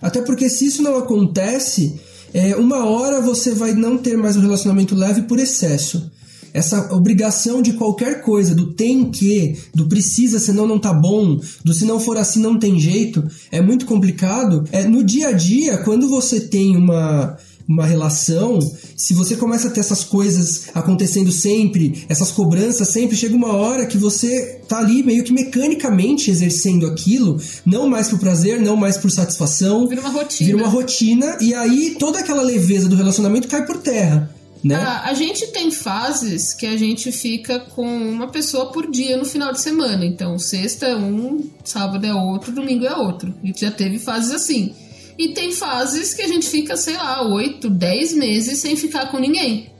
Até 0.00 0.22
porque 0.22 0.48
se 0.48 0.66
isso 0.66 0.80
não 0.80 0.96
acontece, 0.96 1.98
é, 2.32 2.54
uma 2.54 2.86
hora 2.86 3.20
você 3.20 3.52
vai 3.52 3.72
não 3.72 3.98
ter 3.98 4.16
mais 4.16 4.36
um 4.36 4.40
relacionamento 4.40 4.94
leve 4.94 5.22
por 5.22 5.40
excesso. 5.40 6.08
Essa 6.52 6.94
obrigação 6.94 7.60
de 7.60 7.72
qualquer 7.72 8.22
coisa, 8.22 8.54
do 8.54 8.74
tem 8.74 9.10
que, 9.10 9.56
do 9.74 9.88
precisa, 9.88 10.38
senão 10.38 10.68
não 10.68 10.78
tá 10.78 10.92
bom, 10.94 11.40
do 11.64 11.74
se 11.74 11.84
não 11.84 11.98
for 11.98 12.16
assim 12.16 12.40
não 12.40 12.56
tem 12.56 12.78
jeito, 12.78 13.24
é 13.50 13.60
muito 13.60 13.86
complicado. 13.86 14.62
É, 14.70 14.84
no 14.84 15.02
dia 15.02 15.28
a 15.28 15.32
dia, 15.32 15.78
quando 15.78 16.08
você 16.08 16.38
tem 16.38 16.76
uma, 16.76 17.36
uma 17.68 17.86
relação, 17.86 18.58
se 18.96 19.14
você 19.14 19.36
começa 19.36 19.68
a 19.68 19.70
ter 19.70 19.80
essas 19.80 20.04
coisas 20.04 20.68
acontecendo 20.74 21.32
sempre, 21.32 22.04
essas 22.08 22.30
cobranças 22.30 22.88
sempre, 22.88 23.16
chega 23.16 23.34
uma 23.34 23.54
hora 23.54 23.86
que 23.86 23.96
você 23.96 24.60
tá 24.68 24.78
ali 24.78 25.02
meio 25.02 25.24
que 25.24 25.32
mecanicamente 25.32 26.30
exercendo 26.30 26.86
aquilo, 26.86 27.40
não 27.64 27.88
mais 27.88 28.08
por 28.08 28.18
prazer, 28.18 28.60
não 28.60 28.76
mais 28.76 28.96
por 28.96 29.10
satisfação. 29.10 29.86
Vira 29.88 30.02
uma 30.02 30.10
rotina. 30.10 30.46
Vira 30.46 30.58
uma 30.58 30.68
rotina 30.68 31.38
e 31.40 31.54
aí 31.54 31.96
toda 31.98 32.18
aquela 32.18 32.42
leveza 32.42 32.88
do 32.88 32.96
relacionamento 32.96 33.48
cai 33.48 33.64
por 33.64 33.78
terra, 33.78 34.30
né? 34.62 34.76
Ah, 34.76 35.02
a 35.04 35.14
gente 35.14 35.46
tem 35.48 35.70
fases 35.70 36.54
que 36.54 36.66
a 36.66 36.76
gente 36.76 37.12
fica 37.12 37.60
com 37.60 37.86
uma 37.86 38.28
pessoa 38.28 38.72
por 38.72 38.90
dia 38.90 39.16
no 39.16 39.24
final 39.24 39.52
de 39.52 39.60
semana. 39.60 40.06
Então, 40.06 40.38
sexta 40.38 40.86
é 40.86 40.96
um, 40.96 41.48
sábado 41.62 42.06
é 42.06 42.14
outro, 42.14 42.50
domingo 42.50 42.86
é 42.86 42.96
outro. 42.96 43.34
A 43.42 43.46
gente 43.46 43.60
já 43.60 43.70
teve 43.70 43.98
fases 43.98 44.32
assim. 44.32 44.74
E 45.18 45.28
tem 45.28 45.52
fases 45.52 46.12
que 46.12 46.22
a 46.22 46.28
gente 46.28 46.48
fica, 46.48 46.76
sei 46.76 46.94
lá, 46.94 47.22
8, 47.22 47.70
10 47.70 48.14
meses 48.14 48.58
sem 48.58 48.76
ficar 48.76 49.10
com 49.10 49.18
ninguém. 49.18 49.72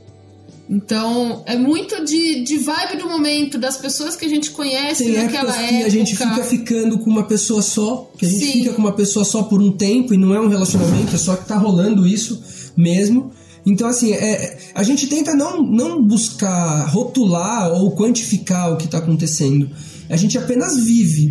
Então, 0.69 1.43
é 1.45 1.57
muito 1.57 2.05
de, 2.05 2.43
de 2.43 2.57
vibe 2.57 2.97
do 2.97 3.09
momento, 3.09 3.59
das 3.59 3.77
pessoas 3.77 4.17
que 4.17 4.25
a 4.25 4.29
gente 4.29 4.51
conhece 4.51 5.05
Tem 5.05 5.13
naquela 5.13 5.51
épocas 5.51 5.61
época. 5.61 5.79
que 5.79 5.85
a 5.85 5.89
gente 5.91 6.17
fica 6.17 6.45
ficando 6.45 6.99
com 6.99 7.11
uma 7.11 7.25
pessoa 7.25 7.61
só, 7.61 8.11
que 8.17 8.25
a 8.25 8.29
gente 8.29 8.45
Sim. 8.45 8.53
fica 8.53 8.73
com 8.73 8.81
uma 8.81 8.93
pessoa 8.93 9.25
só 9.25 9.43
por 9.43 9.61
um 9.61 9.73
tempo 9.73 10.15
e 10.15 10.17
não 10.17 10.35
é 10.35 10.41
um 10.41 10.49
relacionamento, 10.49 11.15
é 11.15 11.19
só 11.19 11.37
que 11.37 11.47
tá 11.47 11.59
rolando 11.59 12.07
isso 12.07 12.43
mesmo. 12.75 13.31
Então, 13.67 13.87
assim, 13.87 14.13
é, 14.13 14.59
a 14.75 14.83
gente 14.83 15.07
tenta 15.07 15.35
não, 15.35 15.63
não 15.63 16.03
buscar 16.03 16.87
rotular 16.89 17.73
ou 17.73 17.93
quantificar 17.93 18.73
o 18.73 18.77
que 18.77 18.89
tá 18.89 18.99
acontecendo. 18.99 19.71
A 20.09 20.17
gente 20.17 20.37
apenas 20.37 20.77
vive, 20.83 21.31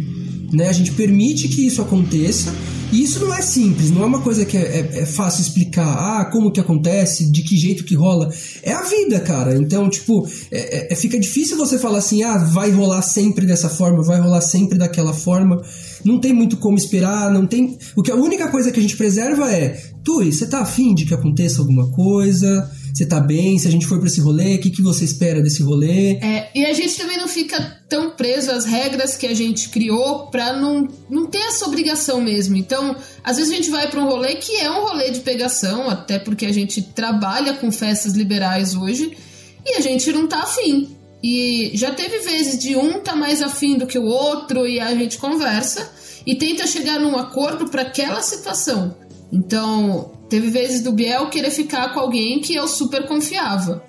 né? 0.52 0.68
A 0.68 0.74
gente 0.74 0.92
permite 0.92 1.48
que 1.48 1.66
isso 1.66 1.82
aconteça. 1.82 2.54
E 2.94 3.02
isso 3.02 3.20
não 3.20 3.34
é 3.34 3.42
simples, 3.42 3.90
não 3.90 4.04
é 4.04 4.06
uma 4.06 4.22
coisa 4.22 4.46
que 4.46 4.56
é, 4.56 4.62
é- 4.62 5.00
é 5.00 5.06
fácil 5.08 5.42
explicar. 5.42 5.84
Ah, 5.98 6.26
como 6.26 6.52
que 6.52 6.60
acontece, 6.60 7.26
de 7.32 7.42
que 7.42 7.58
jeito 7.58 7.84
que 7.84 7.96
rola. 7.96 8.32
É 8.62 8.72
a 8.72 8.84
vida, 8.84 9.20
cara. 9.20 9.58
Então, 9.58 9.90
tipo, 9.90 10.28
é- 10.52 10.90
é- 10.90 10.94
é- 10.94 10.96
fica 10.96 11.20
difícil 11.20 11.58
você 11.58 11.80
falar 11.80 11.98
assim, 11.98 12.22
ah, 12.22 12.38
vai 12.38 12.70
rolar 12.70 13.02
sempre 13.02 13.48
dessa 13.48 13.68
forma, 13.68 14.04
vai 14.04 14.20
rolar 14.22 14.42
sempre 14.42 14.78
daquela 14.78 15.12
forma. 15.12 15.60
Não 16.06 16.20
tem 16.20 16.34
muito 16.34 16.58
como 16.58 16.78
esperar, 16.78 17.32
não 17.34 17.48
tem. 17.48 17.80
O 17.96 18.04
que 18.04 18.12
a 18.12 18.16
única 18.16 18.48
coisa 18.50 18.72
que 18.72 18.80
a 18.80 18.84
gente 18.84 18.96
preserva 18.96 19.52
é, 19.52 19.82
Tui, 20.04 20.32
você 20.32 20.46
tá 20.46 20.60
afim 20.60 20.94
de 20.94 21.06
que 21.06 21.14
aconteça 21.14 21.62
alguma 21.62 21.88
coisa? 21.90 22.70
Você 22.94 23.08
tá 23.08 23.20
bem? 23.20 23.58
Se 23.58 23.68
a 23.68 23.72
gente 23.72 23.88
for 23.88 23.98
pra 23.98 24.08
esse 24.08 24.22
rolê, 24.22 24.56
o 24.56 24.60
que, 24.60 24.70
que 24.70 24.82
você 24.84 25.04
espera 25.04 25.42
desse 25.42 25.64
rolê? 25.64 26.18
É, 26.18 26.52
e 26.54 26.64
a 26.64 26.74
gente 26.74 26.96
também 26.96 27.18
não 27.18 27.28
fica 27.28 27.60
tão 27.90 28.12
preso 28.12 28.52
às 28.52 28.66
regras 28.66 29.18
que 29.18 29.26
a 29.26 29.34
gente 29.34 29.70
criou 29.70 30.28
pra 30.28 30.54
não, 30.54 30.88
não 31.10 31.26
ter 31.26 31.40
essa 31.40 31.66
obrigação 31.66 32.22
mesmo. 32.22 32.56
Então, 32.56 32.96
às 33.24 33.38
vezes 33.38 33.52
a 33.52 33.56
gente 33.56 33.72
vai 33.72 33.90
pra 33.90 34.00
um 34.00 34.06
rolê 34.06 34.36
que 34.36 34.56
é 34.58 34.70
um 34.70 34.84
rolê 34.84 35.10
de 35.10 35.22
pegação, 35.22 35.90
até 35.90 36.20
porque 36.20 36.46
a 36.46 36.52
gente 36.52 36.84
trabalha 36.84 37.56
com 37.56 37.72
festas 37.72 38.14
liberais 38.14 38.76
hoje 38.76 39.18
e 39.66 39.76
a 39.76 39.82
gente 39.82 40.12
não 40.12 40.28
tá 40.28 40.44
afim. 40.44 40.96
E 41.24 41.72
já 41.74 41.92
teve 41.92 42.20
vezes 42.20 42.60
de 42.60 42.76
um 42.76 43.00
tá 43.00 43.16
mais 43.16 43.42
afim 43.42 43.76
do 43.76 43.88
que 43.88 43.98
o 43.98 44.06
outro 44.06 44.68
e 44.68 44.80
a 44.80 44.94
gente 44.94 45.18
conversa 45.18 45.92
e 46.28 46.36
tenta 46.36 46.68
chegar 46.68 47.00
num 47.00 47.18
acordo 47.18 47.70
pra 47.70 47.82
aquela 47.82 48.22
situação. 48.22 48.96
Então, 49.32 50.12
teve 50.34 50.50
vezes 50.50 50.82
do 50.82 50.92
Biel 50.92 51.30
querer 51.30 51.52
ficar 51.52 51.94
com 51.94 52.00
alguém 52.00 52.42
que 52.42 52.56
eu 52.56 52.68
super 52.68 53.06
confiava 53.06 53.84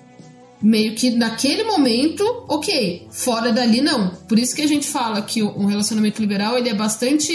meio 0.61 0.95
que 0.95 1.11
naquele 1.11 1.63
momento, 1.63 2.23
ok, 2.47 3.07
fora 3.11 3.51
dali 3.51 3.81
não. 3.81 4.09
Por 4.27 4.39
isso 4.39 4.55
que 4.55 4.61
a 4.61 4.67
gente 4.67 4.87
fala 4.87 5.21
que 5.21 5.43
um 5.43 5.65
relacionamento 5.65 6.21
liberal 6.21 6.57
ele 6.57 6.69
é 6.69 6.73
bastante, 6.73 7.31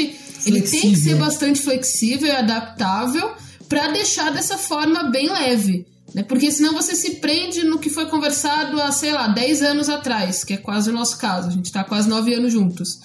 ele 0.47 0.63
tem 0.63 0.63
que 0.63 0.81
Flexível. 0.81 0.97
ser 0.97 1.15
bastante 1.17 1.61
flexível 1.61 2.29
e 2.29 2.31
adaptável 2.31 3.31
pra 3.69 3.89
deixar 3.89 4.31
dessa 4.31 4.57
forma 4.57 5.05
bem 5.11 5.29
leve. 5.29 5.87
Né? 6.15 6.23
Porque 6.23 6.51
senão 6.51 6.73
você 6.73 6.95
se 6.97 7.17
prende 7.17 7.65
no 7.65 7.79
que 7.79 7.91
foi 7.91 8.07
conversado 8.07 8.81
há, 8.81 8.91
sei 8.91 9.13
lá, 9.13 9.29
10 9.29 9.63
anos 9.63 9.89
atrás, 9.89 10.43
que 10.43 10.55
é 10.55 10.57
quase 10.57 10.91
o 10.91 10.93
nosso 10.93 11.19
caso. 11.19 11.49
A 11.49 11.53
gente 11.53 11.71
tá 11.71 11.85
quase 11.85 12.09
9 12.09 12.35
anos 12.35 12.53
juntos. 12.53 12.99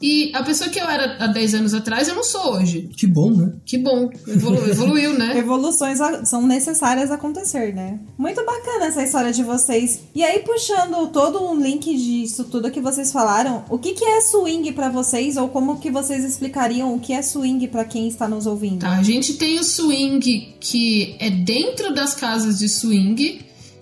E 0.00 0.30
a 0.34 0.42
pessoa 0.44 0.70
que 0.70 0.78
eu 0.78 0.88
era 0.88 1.16
há 1.18 1.26
10 1.26 1.54
anos 1.54 1.74
atrás, 1.74 2.06
eu 2.06 2.14
não 2.14 2.22
sou 2.22 2.54
hoje. 2.54 2.88
Que 2.96 3.06
bom, 3.06 3.30
né? 3.32 3.52
Que 3.66 3.76
bom, 3.78 4.08
evolu- 4.28 4.64
evoluiu, 4.70 5.18
né? 5.18 5.36
Evoluções 5.36 6.00
a- 6.00 6.24
são 6.24 6.46
necessárias 6.46 7.10
acontecer, 7.10 7.74
né? 7.74 7.98
Muito 8.16 8.44
bacana 8.44 8.86
essa 8.86 9.02
história 9.02 9.32
de 9.32 9.42
vocês. 9.42 10.00
E 10.14 10.22
aí, 10.22 10.38
puxando 10.40 11.08
todo 11.08 11.42
um 11.44 11.60
link 11.60 11.96
disso 11.96 12.44
tudo 12.44 12.70
que 12.70 12.80
vocês 12.80 13.10
falaram, 13.10 13.64
o 13.68 13.76
que, 13.78 13.92
que 13.92 14.04
é 14.04 14.20
swing 14.20 14.70
pra 14.72 14.88
vocês? 14.88 15.36
Ou 15.36 15.48
como 15.48 15.78
que 15.78 15.90
vocês 15.90 16.24
explicariam 16.24 16.94
o 16.94 17.00
que 17.00 17.12
é 17.12 17.20
swing 17.20 17.66
pra 17.68 17.84
quem 17.84 18.06
está 18.06 18.28
nos 18.28 18.46
ouvindo? 18.46 18.80
Tá, 18.80 18.90
a 18.98 19.02
gente 19.02 19.34
tem 19.34 19.58
o 19.58 19.64
swing 19.64 20.54
que 20.60 21.16
é 21.18 21.28
dentro 21.28 21.92
das 21.92 22.14
casas 22.14 22.58
de 22.60 22.68
swing, 22.68 23.40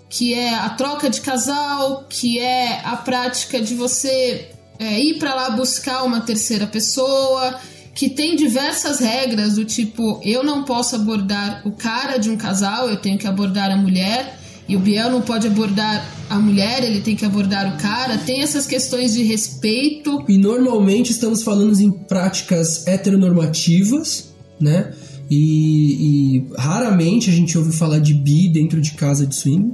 que 0.08 0.32
é 0.32 0.54
a 0.54 0.70
troca 0.70 1.10
de 1.10 1.20
casal, 1.20 2.06
que 2.08 2.38
é 2.38 2.80
a 2.84 2.96
prática 2.96 3.60
de 3.60 3.74
você 3.74 4.50
é, 4.78 5.00
ir 5.00 5.18
pra 5.18 5.34
lá 5.34 5.50
buscar 5.50 6.02
uma 6.02 6.20
terceira 6.20 6.66
pessoa, 6.66 7.58
que 7.94 8.10
tem 8.10 8.36
diversas 8.36 8.98
regras 8.98 9.54
do 9.54 9.64
tipo 9.64 10.20
eu 10.22 10.44
não 10.44 10.64
posso 10.64 10.96
abordar 10.96 11.62
o 11.66 11.72
cara 11.72 12.18
de 12.18 12.28
um 12.28 12.36
casal, 12.36 12.88
eu 12.88 12.96
tenho 12.96 13.18
que 13.18 13.26
abordar 13.26 13.70
a 13.70 13.76
mulher. 13.76 14.38
E 14.68 14.74
o 14.74 14.80
Biel 14.80 15.10
não 15.10 15.22
pode 15.22 15.46
abordar 15.46 16.04
a 16.28 16.40
mulher, 16.40 16.82
ele 16.82 17.00
tem 17.00 17.14
que 17.14 17.24
abordar 17.24 17.72
o 17.72 17.78
cara. 17.80 18.18
Tem 18.18 18.42
essas 18.42 18.66
questões 18.66 19.14
de 19.14 19.22
respeito. 19.22 20.24
E 20.28 20.36
normalmente 20.36 21.12
estamos 21.12 21.44
falando 21.44 21.78
em 21.80 21.90
práticas 21.90 22.84
heteronormativas, 22.84 24.34
né? 24.60 24.92
E, 25.30 26.38
e 26.38 26.46
raramente 26.58 27.30
a 27.30 27.32
gente 27.32 27.56
ouve 27.56 27.72
falar 27.72 28.00
de 28.00 28.12
bi 28.12 28.48
dentro 28.48 28.80
de 28.80 28.92
casa 28.92 29.24
de 29.24 29.36
swing. 29.36 29.72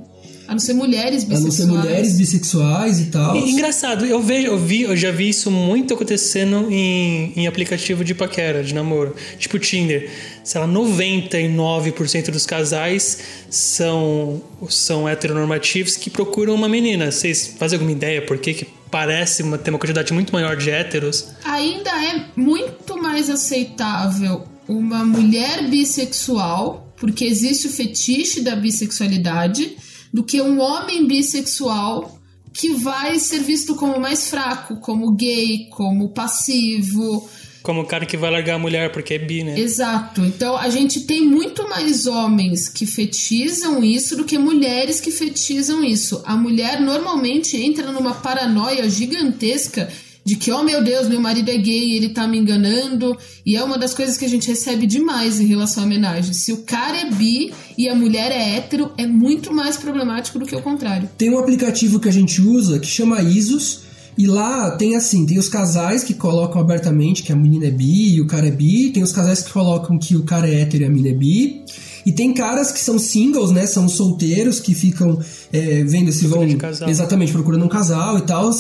A 0.53 0.55
não 0.55 0.59
ser 0.61 0.75
mulheres 0.75 1.25
A 1.25 1.29
não 1.29 1.45
bissexuais. 1.45 1.55
ser 1.55 1.67
mulheres 1.67 2.13
bissexuais 2.13 3.01
e 3.01 3.05
tal. 3.07 3.35
E, 3.35 3.51
engraçado, 3.51 4.05
eu 4.05 4.21
vejo, 4.21 4.49
eu 4.49 4.59
vi, 4.59 4.83
eu 4.83 4.95
já 4.95 5.11
vi 5.11 5.31
isso 5.31 5.51
muito 5.51 5.95
acontecendo 5.95 6.71
em, 6.71 7.33
em 7.35 7.47
aplicativo 7.47 8.05
de 8.05 8.15
paquera, 8.15 8.63
de 8.63 8.75
namoro. 8.75 9.17
Tipo 9.39 9.59
Tinder. 9.59 10.11
Sei 10.45 10.61
lá, 10.61 10.69
99% 10.69 12.31
dos 12.31 12.45
casais 12.45 13.19
são, 13.49 14.43
são 14.69 15.09
heteronormativos 15.09 15.97
que 15.97 16.11
procuram 16.11 16.55
uma 16.55 16.69
menina. 16.69 17.11
Vocês 17.11 17.55
fazem 17.59 17.77
alguma 17.77 17.93
ideia 17.93 18.21
por 18.21 18.37
que, 18.37 18.53
que 18.53 18.67
parece 18.91 19.43
uma, 19.43 19.57
ter 19.57 19.71
uma 19.71 19.79
quantidade 19.79 20.13
muito 20.13 20.33
maior 20.35 20.55
de 20.57 20.71
héteros? 20.71 21.29
ainda 21.45 21.91
é 21.91 22.27
muito 22.37 23.01
mais 23.01 23.31
aceitável 23.31 24.45
uma 24.69 25.03
mulher 25.05 25.69
bissexual, 25.71 26.93
porque 26.97 27.25
existe 27.25 27.67
o 27.67 27.71
fetiche 27.71 28.41
da 28.43 28.55
bissexualidade, 28.55 29.77
do 30.13 30.23
que 30.23 30.41
um 30.41 30.61
homem 30.61 31.07
bissexual 31.07 32.19
que 32.53 32.75
vai 32.75 33.19
ser 33.19 33.41
visto 33.41 33.75
como 33.75 33.99
mais 33.99 34.29
fraco, 34.29 34.77
como 34.77 35.13
gay, 35.13 35.69
como 35.71 36.11
passivo. 36.11 37.29
Como 37.63 37.81
o 37.81 37.87
cara 37.87 38.05
que 38.05 38.17
vai 38.17 38.31
largar 38.31 38.57
a 38.57 38.59
mulher 38.59 38.93
porque 38.93 39.15
é 39.15 39.19
bi, 39.19 39.45
né? 39.45 39.59
Exato. 39.59 40.21
Então 40.23 40.57
a 40.57 40.69
gente 40.69 41.03
tem 41.03 41.25
muito 41.25 41.69
mais 41.69 42.07
homens 42.07 42.69
que 42.69 42.85
fetizam 42.85 43.83
isso 43.83 44.17
do 44.17 44.25
que 44.25 44.37
mulheres 44.37 45.01
que 45.01 45.11
fetizam 45.11 45.83
isso. 45.85 46.21
A 46.27 46.37
mulher 46.37 46.81
normalmente 46.81 47.57
entra 47.57 47.91
numa 47.93 48.15
paranoia 48.15 48.89
gigantesca 48.91 49.89
de 50.25 50.37
que, 50.37 50.53
oh 50.53 50.63
meu 50.63 50.83
Deus, 50.85 51.09
meu 51.09 51.21
marido 51.21 51.51
é 51.51 51.57
gay, 51.57 51.97
ele 51.97 52.11
tá 52.11 52.29
me 52.29 52.39
enganando. 52.39 53.17
E 53.45 53.57
é 53.57 53.63
uma 53.63 53.77
das 53.77 53.93
coisas 53.93 54.17
que 54.17 54.25
a 54.25 54.29
gente 54.29 54.49
recebe 54.49 54.87
demais 54.87 55.41
em 55.41 55.47
relação 55.47 55.83
à 55.83 55.87
homenagem. 55.87 56.33
Se 56.33 56.53
o 56.53 56.59
cara 56.59 56.99
é 56.99 57.11
bi 57.11 57.53
e 57.77 57.89
a 57.89 57.95
mulher 57.95 58.31
é 58.31 58.57
hétero, 58.57 58.93
é 58.97 59.07
muito 59.07 59.53
mais 59.53 59.77
problemático 59.77 60.39
do 60.39 60.47
que 60.47 60.55
o 60.55 60.63
contrário. 60.63 61.09
Tem 61.19 61.31
um 61.31 61.39
aplicativo 61.39 61.99
que 61.99 62.09
a 62.09 62.13
gente 62.13 62.41
usa 62.41 62.79
que 62.79 62.87
chama 62.87 63.21
Isos. 63.21 63.81
E 64.17 64.27
lá 64.27 64.73
tem 64.73 64.95
assim, 64.95 65.25
tem 65.25 65.39
os 65.39 65.49
casais 65.49 66.05
que 66.05 66.13
colocam 66.13 66.61
abertamente 66.61 67.23
que 67.23 67.33
a 67.33 67.37
menina 67.37 67.67
é 67.67 67.71
bi 67.71 68.15
e 68.15 68.21
o 68.21 68.27
cara 68.27 68.47
é 68.47 68.51
bi, 68.51 68.91
tem 68.91 69.03
os 69.03 69.11
casais 69.11 69.41
que 69.41 69.51
colocam 69.51 69.99
que 69.99 70.15
o 70.15 70.23
cara 70.23 70.47
é 70.47 70.61
hétero 70.61 70.83
e 70.83 70.87
a 70.87 70.91
menina 70.91 71.09
é 71.09 71.19
bi. 71.19 71.63
E 72.05 72.13
tem 72.13 72.35
caras 72.35 72.71
que 72.71 72.79
são 72.79 72.99
singles, 72.99 73.51
né? 73.53 73.65
São 73.65 73.89
solteiros 73.89 74.61
que 74.61 74.75
ficam 74.75 75.19
é, 75.53 75.83
vendo 75.85 76.13
se 76.13 76.27
vão 76.27 76.41
Procurando 76.41 76.59
casal. 76.61 76.89
exatamente 76.91 77.33
procurando 77.33 77.65
um 77.65 77.69
casal 77.69 78.19
e 78.19 78.23
tal. 78.23 78.51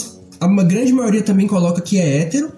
A 0.43 0.47
uma 0.47 0.65
grande 0.65 0.93
maioria 0.93 1.23
também 1.23 1.47
coloca 1.47 1.81
que 1.81 1.99
é 1.99 2.19
hétero. 2.19 2.51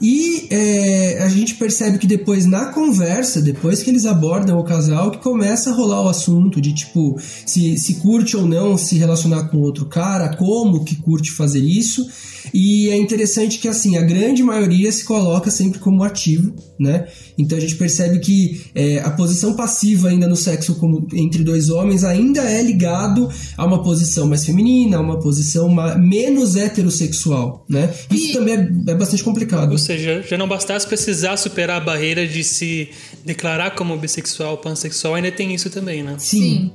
E 0.00 0.46
é, 0.50 1.22
a 1.22 1.28
gente 1.28 1.56
percebe 1.56 1.98
que 1.98 2.06
depois, 2.06 2.46
na 2.46 2.66
conversa, 2.66 3.42
depois 3.42 3.82
que 3.82 3.90
eles 3.90 4.06
abordam 4.06 4.58
o 4.58 4.64
casal, 4.64 5.10
que 5.10 5.18
começa 5.18 5.70
a 5.70 5.74
rolar 5.74 6.02
o 6.02 6.08
assunto 6.08 6.60
de 6.60 6.72
tipo, 6.72 7.16
se, 7.44 7.76
se 7.76 7.94
curte 7.94 8.36
ou 8.36 8.46
não 8.46 8.76
se 8.76 8.96
relacionar 8.96 9.48
com 9.48 9.58
outro 9.58 9.86
cara, 9.86 10.36
como 10.36 10.84
que 10.84 10.94
curte 10.96 11.32
fazer 11.32 11.60
isso. 11.64 12.06
E 12.52 12.88
é 12.90 12.96
interessante 12.96 13.58
que 13.58 13.68
assim, 13.68 13.96
a 13.96 14.02
grande 14.02 14.42
maioria 14.42 14.90
se 14.92 15.04
coloca 15.04 15.50
sempre 15.50 15.78
como 15.78 16.02
ativo, 16.02 16.54
né? 16.78 17.06
Então 17.38 17.56
a 17.56 17.60
gente 17.60 17.76
percebe 17.76 18.18
que 18.18 18.66
é, 18.74 18.98
a 19.00 19.10
posição 19.10 19.54
passiva 19.54 20.08
ainda 20.08 20.26
no 20.28 20.36
sexo 20.36 20.74
como, 20.76 21.06
entre 21.14 21.42
dois 21.42 21.68
homens 21.70 22.04
ainda 22.04 22.42
é 22.42 22.62
ligado 22.62 23.28
a 23.56 23.64
uma 23.64 23.82
posição 23.82 24.26
mais 24.28 24.44
feminina, 24.44 24.98
a 24.98 25.00
uma 25.00 25.18
posição 25.18 25.68
ma- 25.68 25.96
menos 25.96 26.54
heterossexual, 26.56 27.64
né? 27.68 27.92
Isso 28.10 28.30
E- 28.30 28.32
também 28.34 28.54
é, 28.54 28.90
é 28.90 28.94
bastante 28.94 29.22
complicado. 29.24 29.72
Ou 29.72 29.78
seja, 29.78 30.22
já 30.22 30.36
não 30.36 30.46
bastasse 30.48 30.86
precisar 30.86 31.36
superar 31.36 31.80
a 31.80 31.84
barreira 31.84 32.26
de 32.26 32.44
se 32.44 32.88
declarar 33.24 33.74
como 33.74 33.96
bissexual, 33.96 34.58
pansexual, 34.58 35.14
ainda 35.14 35.32
tem 35.32 35.54
isso 35.54 35.70
também, 35.70 36.02
né? 36.02 36.16
Sim. 36.18 36.70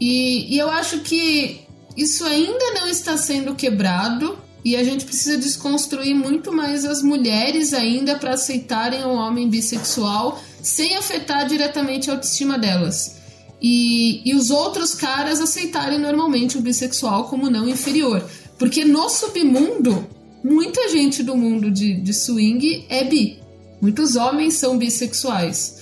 E, 0.00 0.54
e 0.54 0.58
eu 0.58 0.70
acho 0.70 1.00
que 1.00 1.60
isso 1.96 2.24
ainda 2.24 2.74
não 2.74 2.88
está 2.88 3.16
sendo 3.16 3.54
quebrado 3.54 4.38
e 4.64 4.76
a 4.76 4.84
gente 4.84 5.04
precisa 5.04 5.38
desconstruir 5.38 6.14
muito 6.14 6.52
mais 6.52 6.84
as 6.84 7.02
mulheres 7.02 7.72
ainda 7.72 8.16
para 8.16 8.34
aceitarem 8.34 9.04
um 9.04 9.14
homem 9.14 9.48
bissexual 9.48 10.40
sem 10.62 10.96
afetar 10.96 11.46
diretamente 11.46 12.10
a 12.10 12.14
autoestima 12.14 12.58
delas. 12.58 13.18
E, 13.60 14.22
e 14.24 14.34
os 14.34 14.50
outros 14.50 14.94
caras 14.94 15.40
aceitarem 15.40 15.98
normalmente 15.98 16.56
o 16.56 16.62
bissexual 16.62 17.24
como 17.24 17.50
não 17.50 17.68
inferior. 17.68 18.26
Porque 18.58 18.84
no 18.84 19.08
submundo, 19.08 20.06
muita 20.42 20.88
gente 20.88 21.22
do 21.22 21.36
mundo 21.36 21.70
de, 21.70 21.94
de 21.94 22.12
swing 22.12 22.86
é 22.88 23.04
bi. 23.04 23.38
Muitos 23.80 24.16
homens 24.16 24.54
são 24.54 24.76
bissexuais. 24.76 25.80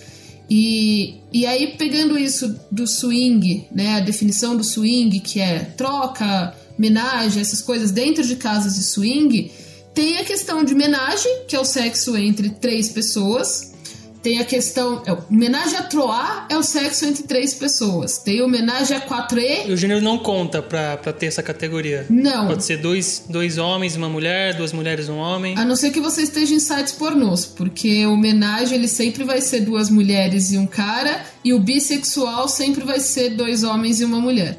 E, 0.50 1.16
e 1.32 1.44
aí, 1.44 1.74
pegando 1.76 2.18
isso 2.18 2.58
do 2.70 2.86
swing, 2.86 3.66
né, 3.70 3.96
a 3.96 4.00
definição 4.00 4.56
do 4.56 4.64
swing, 4.64 5.20
que 5.20 5.40
é 5.40 5.58
troca, 5.58 6.54
homenagem, 6.78 7.42
essas 7.42 7.60
coisas 7.60 7.90
dentro 7.90 8.24
de 8.24 8.36
casas 8.36 8.76
de 8.76 8.82
swing, 8.82 9.50
tem 9.94 10.18
a 10.18 10.24
questão 10.24 10.62
de 10.62 10.74
homenagem, 10.74 11.42
que 11.48 11.56
é 11.56 11.60
o 11.60 11.64
sexo 11.64 12.16
entre 12.16 12.50
três 12.50 12.88
pessoas, 12.88 13.72
tem 14.22 14.40
a 14.40 14.44
questão. 14.44 15.02
É, 15.06 15.12
homenagem 15.12 15.78
a 15.78 15.82
Troar 15.82 16.46
é 16.50 16.56
o 16.56 16.62
sexo 16.62 17.04
entre 17.04 17.22
três 17.22 17.54
pessoas. 17.54 18.18
Tem 18.18 18.42
homenagem 18.42 18.96
a 18.96 19.00
4E. 19.00 19.72
O 19.72 19.76
gênero 19.76 20.00
não 20.00 20.18
conta 20.18 20.60
pra, 20.60 20.96
pra 20.96 21.12
ter 21.12 21.26
essa 21.26 21.42
categoria. 21.42 22.06
Não. 22.10 22.48
Pode 22.48 22.64
ser 22.64 22.78
dois, 22.78 23.24
dois 23.28 23.58
homens 23.58 23.94
e 23.94 23.98
uma 23.98 24.08
mulher, 24.08 24.54
duas 24.54 24.72
mulheres 24.72 25.08
e 25.08 25.10
um 25.10 25.18
homem. 25.18 25.56
A 25.56 25.64
não 25.64 25.76
ser 25.76 25.90
que 25.90 26.00
você 26.00 26.22
esteja 26.22 26.54
em 26.54 26.60
sites 26.60 26.92
pornôs, 26.92 27.46
porque 27.46 28.04
homenagem 28.06 28.76
ele 28.76 28.88
sempre 28.88 29.24
vai 29.24 29.40
ser 29.40 29.60
duas 29.60 29.88
mulheres 29.88 30.52
e 30.52 30.58
um 30.58 30.66
cara, 30.66 31.24
e 31.44 31.52
o 31.52 31.58
bissexual 31.58 32.48
sempre 32.48 32.84
vai 32.84 33.00
ser 33.00 33.30
dois 33.30 33.62
homens 33.62 34.00
e 34.00 34.04
uma 34.04 34.20
mulher. 34.20 34.58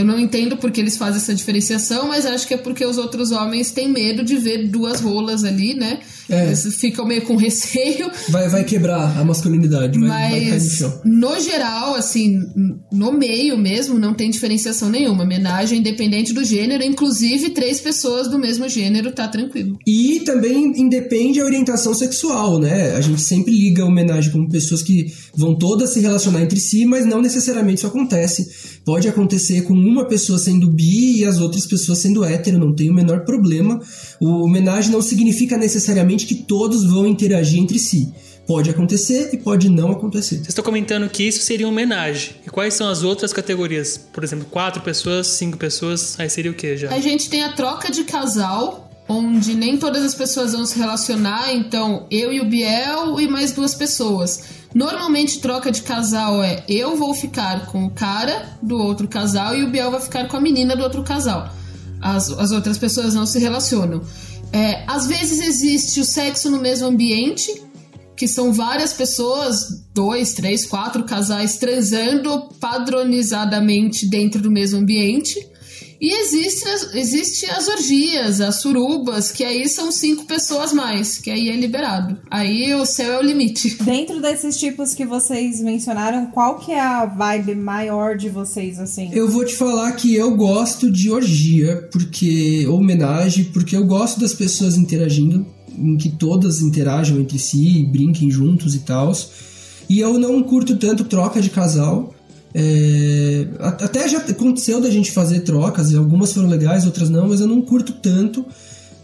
Eu 0.00 0.06
não 0.06 0.18
entendo 0.18 0.56
porque 0.56 0.80
eles 0.80 0.96
fazem 0.96 1.18
essa 1.18 1.34
diferenciação, 1.34 2.08
mas 2.08 2.24
acho 2.24 2.48
que 2.48 2.54
é 2.54 2.56
porque 2.56 2.84
os 2.86 2.96
outros 2.96 3.32
homens 3.32 3.70
têm 3.70 3.86
medo 3.86 4.24
de 4.24 4.36
ver 4.38 4.66
duas 4.66 5.00
rolas 5.00 5.44
ali, 5.44 5.74
né? 5.74 6.00
É. 6.30 6.54
Ficam 6.54 7.06
meio 7.06 7.22
com 7.22 7.36
receio. 7.36 8.10
Vai, 8.28 8.48
vai 8.48 8.64
quebrar 8.64 9.18
a 9.18 9.24
masculinidade, 9.24 9.98
vai, 9.98 10.08
vai 10.08 10.30
cair 10.30 10.44
no 10.46 10.50
Mas, 10.50 10.72
chão. 10.72 11.00
no 11.04 11.40
geral, 11.40 11.94
assim, 11.94 12.38
no 12.92 13.12
meio 13.12 13.58
mesmo, 13.58 13.98
não 13.98 14.14
tem 14.14 14.30
diferenciação 14.30 14.88
nenhuma. 14.88 15.24
Homenagem 15.24 15.78
independente 15.80 16.32
do 16.32 16.44
gênero, 16.44 16.82
inclusive 16.84 17.50
três 17.50 17.80
pessoas 17.80 18.28
do 18.28 18.38
mesmo 18.38 18.68
gênero, 18.68 19.12
tá 19.12 19.28
tranquilo. 19.28 19.76
E 19.86 20.20
também 20.20 20.72
independe 20.76 21.40
a 21.40 21.44
orientação 21.44 21.94
sexual, 21.94 22.58
né? 22.58 22.92
A 22.92 23.00
gente 23.00 23.20
sempre 23.20 23.52
liga 23.52 23.82
a 23.82 23.86
homenagem 23.86 24.30
com 24.30 24.48
pessoas 24.48 24.82
que 24.82 25.12
vão 25.34 25.56
todas 25.56 25.90
se 25.90 26.00
relacionar 26.00 26.42
entre 26.42 26.60
si, 26.60 26.84
mas 26.86 27.04
não 27.06 27.20
necessariamente 27.20 27.78
isso 27.78 27.86
acontece. 27.86 28.48
Pode 28.84 29.08
acontecer 29.08 29.62
com 29.62 29.74
uma 29.74 30.06
pessoa 30.06 30.38
sendo 30.38 30.70
bi 30.70 31.18
e 31.18 31.24
as 31.24 31.38
outras 31.40 31.66
pessoas 31.66 31.98
sendo 31.98 32.24
hétero, 32.24 32.58
não 32.58 32.74
tem 32.74 32.90
o 32.90 32.94
menor 32.94 33.24
problema. 33.24 33.80
O 34.20 34.44
homenagem 34.44 34.90
não 34.90 35.02
significa 35.02 35.56
necessariamente 35.56 36.19
que 36.26 36.34
todos 36.34 36.84
vão 36.84 37.06
interagir 37.06 37.60
entre 37.60 37.78
si. 37.78 38.12
Pode 38.46 38.68
acontecer 38.68 39.30
e 39.32 39.36
pode 39.36 39.68
não 39.68 39.92
acontecer. 39.92 40.36
Vocês 40.36 40.48
estão 40.48 40.64
comentando 40.64 41.08
que 41.08 41.22
isso 41.22 41.40
seria 41.40 41.66
uma 41.66 41.72
homenagem. 41.72 42.34
E 42.44 42.50
quais 42.50 42.74
são 42.74 42.88
as 42.88 43.04
outras 43.04 43.32
categorias? 43.32 43.96
Por 43.96 44.24
exemplo, 44.24 44.46
quatro 44.50 44.82
pessoas, 44.82 45.28
cinco 45.28 45.56
pessoas, 45.56 46.18
aí 46.18 46.28
seria 46.28 46.50
o 46.50 46.54
que 46.54 46.76
já? 46.76 46.90
A 46.90 47.00
gente 47.00 47.30
tem 47.30 47.44
a 47.44 47.52
troca 47.52 47.92
de 47.92 48.02
casal, 48.02 48.90
onde 49.08 49.54
nem 49.54 49.76
todas 49.76 50.04
as 50.04 50.14
pessoas 50.14 50.52
vão 50.52 50.66
se 50.66 50.78
relacionar, 50.78 51.52
então 51.54 52.06
eu 52.10 52.32
e 52.32 52.40
o 52.40 52.44
Biel 52.44 53.20
e 53.20 53.28
mais 53.28 53.52
duas 53.52 53.74
pessoas. 53.74 54.42
Normalmente 54.74 55.40
troca 55.40 55.70
de 55.70 55.82
casal 55.82 56.42
é 56.42 56.62
eu 56.68 56.96
vou 56.96 57.12
ficar 57.12 57.66
com 57.66 57.86
o 57.86 57.90
cara 57.90 58.56
do 58.62 58.76
outro 58.76 59.08
casal 59.08 59.54
e 59.54 59.64
o 59.64 59.70
Biel 59.70 59.90
vai 59.90 60.00
ficar 60.00 60.28
com 60.28 60.36
a 60.36 60.40
menina 60.40 60.76
do 60.76 60.82
outro 60.82 61.02
casal. 61.02 61.52
As, 62.00 62.30
as 62.30 62.50
outras 62.50 62.78
pessoas 62.78 63.14
não 63.14 63.26
se 63.26 63.38
relacionam. 63.38 64.00
É, 64.52 64.84
às 64.86 65.06
vezes 65.06 65.40
existe 65.40 66.00
o 66.00 66.04
sexo 66.04 66.50
no 66.50 66.60
mesmo 66.60 66.88
ambiente, 66.88 67.62
que 68.16 68.28
são 68.28 68.52
várias 68.52 68.92
pessoas, 68.92 69.82
dois, 69.94 70.34
três, 70.34 70.66
quatro 70.66 71.04
casais 71.04 71.56
transando 71.56 72.48
padronizadamente 72.60 74.06
dentro 74.06 74.42
do 74.42 74.50
mesmo 74.50 74.78
ambiente. 74.78 75.49
E 76.00 76.12
existe, 76.14 76.66
as- 76.66 76.94
existe 76.94 77.44
as 77.46 77.68
orgias, 77.68 78.40
as 78.40 78.56
surubas, 78.62 79.30
que 79.30 79.44
aí 79.44 79.68
são 79.68 79.92
cinco 79.92 80.24
pessoas 80.24 80.72
mais, 80.72 81.18
que 81.18 81.30
aí 81.30 81.50
é 81.50 81.56
liberado. 81.56 82.16
Aí 82.30 82.72
o 82.74 82.86
céu 82.86 83.12
é 83.14 83.18
o 83.18 83.22
limite. 83.22 83.76
Dentro 83.84 84.20
desses 84.20 84.58
tipos 84.58 84.94
que 84.94 85.04
vocês 85.04 85.60
mencionaram, 85.60 86.26
qual 86.26 86.58
que 86.58 86.72
é 86.72 86.80
a 86.80 87.04
vibe 87.04 87.54
maior 87.54 88.16
de 88.16 88.28
vocês, 88.30 88.78
assim? 88.78 89.10
Eu 89.12 89.28
vou 89.28 89.44
te 89.44 89.54
falar 89.54 89.92
que 89.92 90.14
eu 90.14 90.34
gosto 90.34 90.90
de 90.90 91.10
orgia, 91.10 91.88
porque 91.92 92.66
homenagem, 92.66 93.44
porque 93.44 93.76
eu 93.76 93.84
gosto 93.84 94.18
das 94.20 94.32
pessoas 94.32 94.76
interagindo, 94.78 95.44
em 95.76 95.96
que 95.98 96.08
todas 96.10 96.62
interajam 96.62 97.18
entre 97.20 97.38
si, 97.38 97.84
brinquem 97.92 98.30
juntos 98.30 98.74
e 98.74 98.80
tal. 98.80 99.12
E 99.88 99.98
eu 100.00 100.18
não 100.18 100.42
curto 100.42 100.76
tanto 100.76 101.04
troca 101.04 101.40
de 101.42 101.50
casal. 101.50 102.14
É, 102.54 103.46
até 103.58 104.08
já 104.08 104.18
aconteceu 104.18 104.80
da 104.80 104.90
gente 104.90 105.12
fazer 105.12 105.40
trocas, 105.40 105.90
e 105.90 105.96
algumas 105.96 106.32
foram 106.32 106.48
legais, 106.48 106.84
outras 106.84 107.08
não, 107.08 107.28
mas 107.28 107.40
eu 107.40 107.46
não 107.46 107.62
curto 107.62 107.92
tanto. 107.92 108.44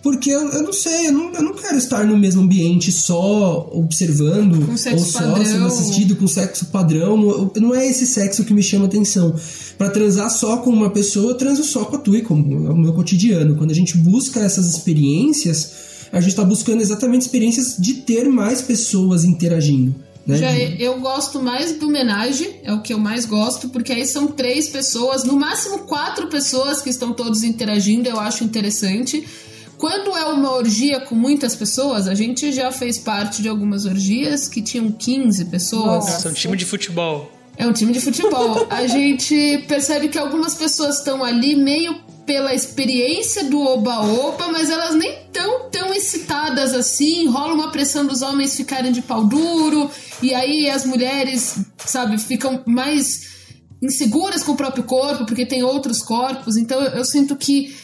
Porque 0.03 0.31
eu, 0.31 0.41
eu 0.51 0.63
não 0.63 0.73
sei, 0.73 1.09
eu 1.09 1.13
não, 1.13 1.33
eu 1.33 1.43
não 1.43 1.53
quero 1.53 1.77
estar 1.77 2.07
no 2.07 2.17
mesmo 2.17 2.41
ambiente 2.43 2.93
só 2.93 3.69
observando 3.73 4.71
ou 4.71 4.99
só 4.99 5.21
padrão. 5.21 5.45
sendo 5.45 5.67
assistido 5.67 6.15
com 6.15 6.29
sexo 6.29 6.67
padrão. 6.67 7.17
Não, 7.17 7.51
não 7.61 7.75
é 7.75 7.85
esse 7.89 8.07
sexo 8.07 8.45
que 8.45 8.55
me 8.55 8.63
chama 8.63 8.87
atenção. 8.87 9.35
Pra 9.77 9.91
transar 9.91 10.31
só 10.31 10.59
com 10.59 10.71
uma 10.71 10.91
pessoa, 10.91 11.33
eu 11.33 11.35
transo 11.35 11.65
só 11.65 11.85
com 11.85 11.97
a 11.97 11.99
Tui, 11.99 12.23
como 12.23 12.69
é 12.69 12.71
o 12.71 12.77
meu 12.77 12.93
cotidiano. 12.93 13.57
Quando 13.57 13.73
a 13.73 13.75
gente 13.75 13.97
busca 13.97 14.39
essas 14.39 14.69
experiências, 14.69 15.73
a 16.13 16.21
gente 16.21 16.37
tá 16.37 16.45
buscando 16.45 16.81
exatamente 16.81 17.23
experiências 17.23 17.77
de 17.77 17.95
ter 17.95 18.29
mais 18.29 18.63
pessoas 18.63 19.25
interagindo. 19.25 20.06
Né? 20.27 20.37
Já 20.37 20.53
eu 20.55 20.99
gosto 20.99 21.41
mais 21.41 21.73
do 21.73 21.87
homenagem, 21.87 22.61
é 22.65 22.73
o 22.73 22.81
que 22.81 22.93
eu 22.93 22.99
mais 22.99 23.25
gosto, 23.25 23.69
porque 23.69 23.93
aí 23.93 24.05
são 24.05 24.27
três 24.27 24.69
pessoas, 24.69 25.23
no 25.23 25.39
máximo 25.39 25.81
quatro 25.81 26.27
pessoas 26.27 26.83
que 26.83 26.91
estão 26.91 27.13
todos 27.13 27.45
interagindo, 27.45 28.09
eu 28.09 28.19
acho 28.19 28.43
interessante. 28.43 29.27
Quando 29.79 30.17
é 30.17 30.25
uma 30.25 30.53
orgia 30.53 31.01
com 31.01 31.15
muitas 31.15 31.55
pessoas, 31.55 32.09
a 32.09 32.15
gente 32.15 32.51
já 32.51 32.73
fez 32.73 32.99
parte 32.99 33.43
de 33.43 33.49
algumas 33.49 33.85
orgias 33.85 34.49
que 34.49 34.63
tinham 34.63 34.91
15 34.91 35.45
pessoas. 35.45 36.07
Nossa, 36.07 36.29
é 36.29 36.31
um 36.31 36.35
time 36.35 36.57
de 36.57 36.65
futebol. 36.65 37.31
É 37.59 37.67
um 37.67 37.73
time 37.73 37.93
de 37.93 38.01
futebol. 38.01 38.67
A 38.71 38.87
gente 38.89 39.65
percebe 39.69 40.09
que 40.09 40.19
algumas 40.19 40.55
pessoas 40.55 40.99
estão 40.99 41.23
ali 41.23 41.55
meio 41.55 41.95
pela 42.25 42.53
experiência 42.55 43.45
do 43.45 43.61
oba-oba, 43.61 44.49
mas 44.49 44.69
elas 44.69 44.95
nem 44.95 45.17
tão 45.33 45.56
assim. 46.73 47.27
Rola 47.29 47.55
uma 47.55 47.71
pressão 47.71 48.07
dos 48.07 48.23
homens 48.23 48.57
ficarem 48.57 48.93
de 48.93 49.03
pau 49.03 49.25
duro, 49.25 49.91
e 50.23 50.35
aí 50.35 50.69
as 50.69 50.85
mulheres, 50.85 51.59
sabe, 51.79 52.19
ficam 52.19 52.63
mais 52.67 53.37
inseguras 53.83 54.43
com 54.43 54.53
o 54.53 54.57
próprio 54.57 54.85
corpo, 54.85 55.27
porque 55.27 55.47
tem 55.47 55.63
outros 55.63 56.03
corpos. 56.03 56.57
Então 56.57 56.81
eu 56.81 57.05
sinto 57.05 57.37
que 57.37 57.75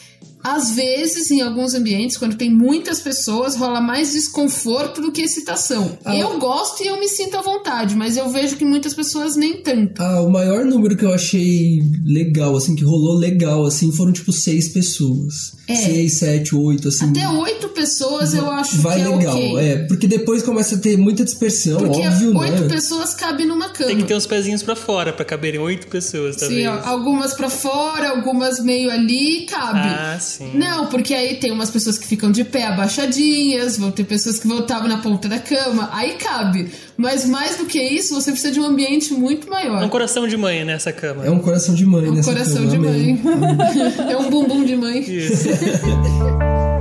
às 0.43 0.71
vezes, 0.71 1.31
em 1.31 1.41
alguns 1.41 1.73
ambientes, 1.73 2.17
quando 2.17 2.35
tem 2.35 2.49
muitas 2.49 2.99
pessoas, 2.99 3.55
rola 3.55 3.79
mais 3.81 4.11
desconforto 4.11 5.01
do 5.01 5.11
que 5.11 5.21
excitação. 5.21 5.97
Ah. 6.03 6.15
Eu 6.15 6.37
gosto 6.39 6.83
e 6.83 6.87
eu 6.87 6.99
me 6.99 7.07
sinto 7.07 7.37
à 7.37 7.41
vontade, 7.41 7.95
mas 7.95 8.17
eu 8.17 8.29
vejo 8.29 8.55
que 8.55 8.65
muitas 8.65 8.93
pessoas 8.93 9.35
nem 9.35 9.61
tanto. 9.61 10.01
Ah, 10.01 10.21
o 10.21 10.29
maior 10.29 10.65
número 10.65 10.97
que 10.97 11.05
eu 11.05 11.13
achei 11.13 11.79
legal, 12.05 12.55
assim, 12.55 12.75
que 12.75 12.83
rolou 12.83 13.15
legal, 13.17 13.65
assim, 13.65 13.91
foram 13.91 14.11
tipo 14.11 14.31
seis 14.31 14.69
pessoas. 14.69 15.53
É. 15.67 15.75
Seis, 15.75 16.17
sete, 16.19 16.55
oito, 16.55 16.89
assim. 16.89 17.09
Até 17.09 17.27
oito 17.29 17.69
pessoas 17.69 18.33
eu 18.33 18.49
acho 18.51 18.77
Vai 18.81 18.95
que 18.97 19.01
é 19.01 19.15
legal, 19.15 19.35
ok. 19.37 19.57
é. 19.57 19.77
Porque 19.87 20.07
depois 20.07 20.43
começa 20.43 20.75
a 20.75 20.77
ter 20.77 20.97
muita 20.97 21.23
dispersão, 21.23 21.77
Porque 21.77 22.01
óbvio, 22.05 22.37
oito 22.37 22.61
né? 22.63 22.67
pessoas 22.67 23.13
cabem 23.13 23.45
numa 23.45 23.69
cama. 23.69 23.87
Tem 23.87 23.97
que 23.97 24.03
ter 24.03 24.15
uns 24.15 24.25
pezinhos 24.25 24.61
pra 24.61 24.75
fora 24.75 25.13
pra 25.13 25.23
caberem 25.23 25.59
oito 25.61 25.87
pessoas, 25.87 26.35
Sim, 26.35 26.39
talvez. 26.41 26.67
ó, 26.67 26.81
algumas 26.89 27.33
pra 27.33 27.49
fora, 27.49 28.09
algumas 28.09 28.59
meio 28.59 28.91
ali, 28.91 29.45
cabe. 29.49 29.79
Ah, 29.79 30.17
sim. 30.19 30.32
Não, 30.53 30.87
porque 30.87 31.13
aí 31.13 31.35
tem 31.35 31.51
umas 31.51 31.69
pessoas 31.69 31.97
que 31.97 32.07
ficam 32.07 32.31
de 32.31 32.43
pé 32.43 32.65
abaixadinhas, 32.67 33.77
vão 33.77 33.91
ter 33.91 34.03
pessoas 34.03 34.39
que 34.39 34.47
voltavam 34.47 34.87
na 34.87 34.97
ponta 34.99 35.27
da 35.27 35.39
cama, 35.39 35.89
aí 35.93 36.13
cabe. 36.13 36.71
Mas 36.97 37.25
mais 37.25 37.57
do 37.57 37.65
que 37.65 37.81
isso, 37.81 38.13
você 38.13 38.31
precisa 38.31 38.51
de 38.53 38.59
um 38.59 38.65
ambiente 38.65 39.13
muito 39.13 39.47
É 39.47 39.49
maior. 39.49 39.83
um 39.83 39.89
coração 39.89 40.27
de 40.27 40.37
mãe 40.37 40.63
nessa 40.63 40.91
cama. 40.91 41.25
É 41.25 41.29
um 41.29 41.39
coração 41.39 41.73
de 41.75 41.85
mãe 41.85 42.09
Um 42.09 42.13
nessa 42.15 42.31
coração 42.31 42.55
cama, 42.57 42.69
de 42.69 42.75
amém. 42.77 43.19
mãe. 43.23 43.93
é 44.11 44.17
um 44.17 44.29
bumbum 44.29 44.63
de 44.63 44.75
mãe. 44.75 44.99
Isso. 45.01 45.49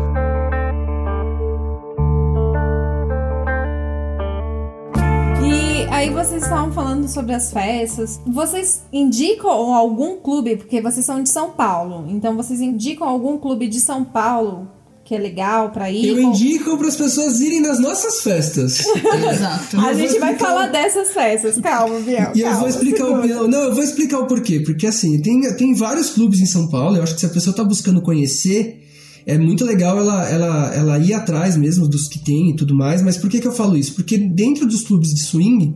aí 6.02 6.10
vocês 6.10 6.42
estavam 6.42 6.72
falando 6.72 7.08
sobre 7.08 7.32
as 7.34 7.52
festas. 7.52 8.20
Vocês 8.26 8.82
indicam 8.92 9.50
algum 9.50 10.16
clube, 10.16 10.56
porque 10.56 10.80
vocês 10.80 11.04
são 11.06 11.22
de 11.22 11.28
São 11.28 11.50
Paulo, 11.50 12.06
então 12.08 12.36
vocês 12.36 12.60
indicam 12.60 13.08
algum 13.08 13.38
clube 13.38 13.68
de 13.68 13.80
São 13.80 14.04
Paulo 14.04 14.68
que 15.04 15.16
é 15.16 15.18
legal 15.18 15.70
pra 15.70 15.90
ir? 15.90 16.06
Eu 16.08 16.20
indico 16.20 16.78
para 16.78 16.86
as 16.86 16.94
pessoas 16.96 17.40
irem 17.40 17.60
nas 17.60 17.78
nossas 17.80 18.20
festas. 18.22 18.84
Exato. 19.32 19.76
A 19.76 19.90
eu 19.92 19.96
vou 19.98 20.06
gente 20.08 20.18
vai 20.20 20.32
explicar 20.32 20.38
falar 20.38 20.68
o- 20.68 20.72
dessas 20.72 21.08
festas. 21.12 21.58
Calma, 21.60 21.98
Biel. 22.00 22.32
E 22.34 22.40
eu 22.40 22.44
calma, 22.46 22.60
vou 22.60 22.68
explicar 22.68 23.04
o 23.04 23.22
segura. 23.22 23.48
não, 23.48 23.60
eu 23.64 23.74
vou 23.74 23.82
explicar 23.82 24.18
o 24.20 24.26
porquê, 24.26 24.60
porque 24.60 24.86
assim, 24.86 25.20
tem, 25.20 25.40
tem 25.56 25.74
vários 25.74 26.10
clubes 26.10 26.40
em 26.40 26.46
São 26.46 26.68
Paulo, 26.68 26.96
eu 26.96 27.02
acho 27.02 27.14
que 27.14 27.20
se 27.20 27.26
a 27.26 27.30
pessoa 27.30 27.54
tá 27.54 27.64
buscando 27.64 28.00
conhecer, 28.00 28.80
é 29.26 29.36
muito 29.36 29.64
legal 29.64 29.98
ela, 29.98 30.28
ela, 30.28 30.74
ela 30.74 30.98
ir 30.98 31.12
atrás 31.14 31.56
mesmo 31.56 31.88
dos 31.88 32.08
que 32.08 32.18
tem 32.24 32.50
e 32.50 32.56
tudo 32.56 32.74
mais, 32.74 33.02
mas 33.02 33.16
por 33.16 33.28
que 33.28 33.40
que 33.40 33.46
eu 33.48 33.52
falo 33.52 33.76
isso? 33.76 33.94
Porque 33.94 34.16
dentro 34.16 34.66
dos 34.66 34.82
clubes 34.82 35.10
de 35.12 35.20
swing, 35.22 35.74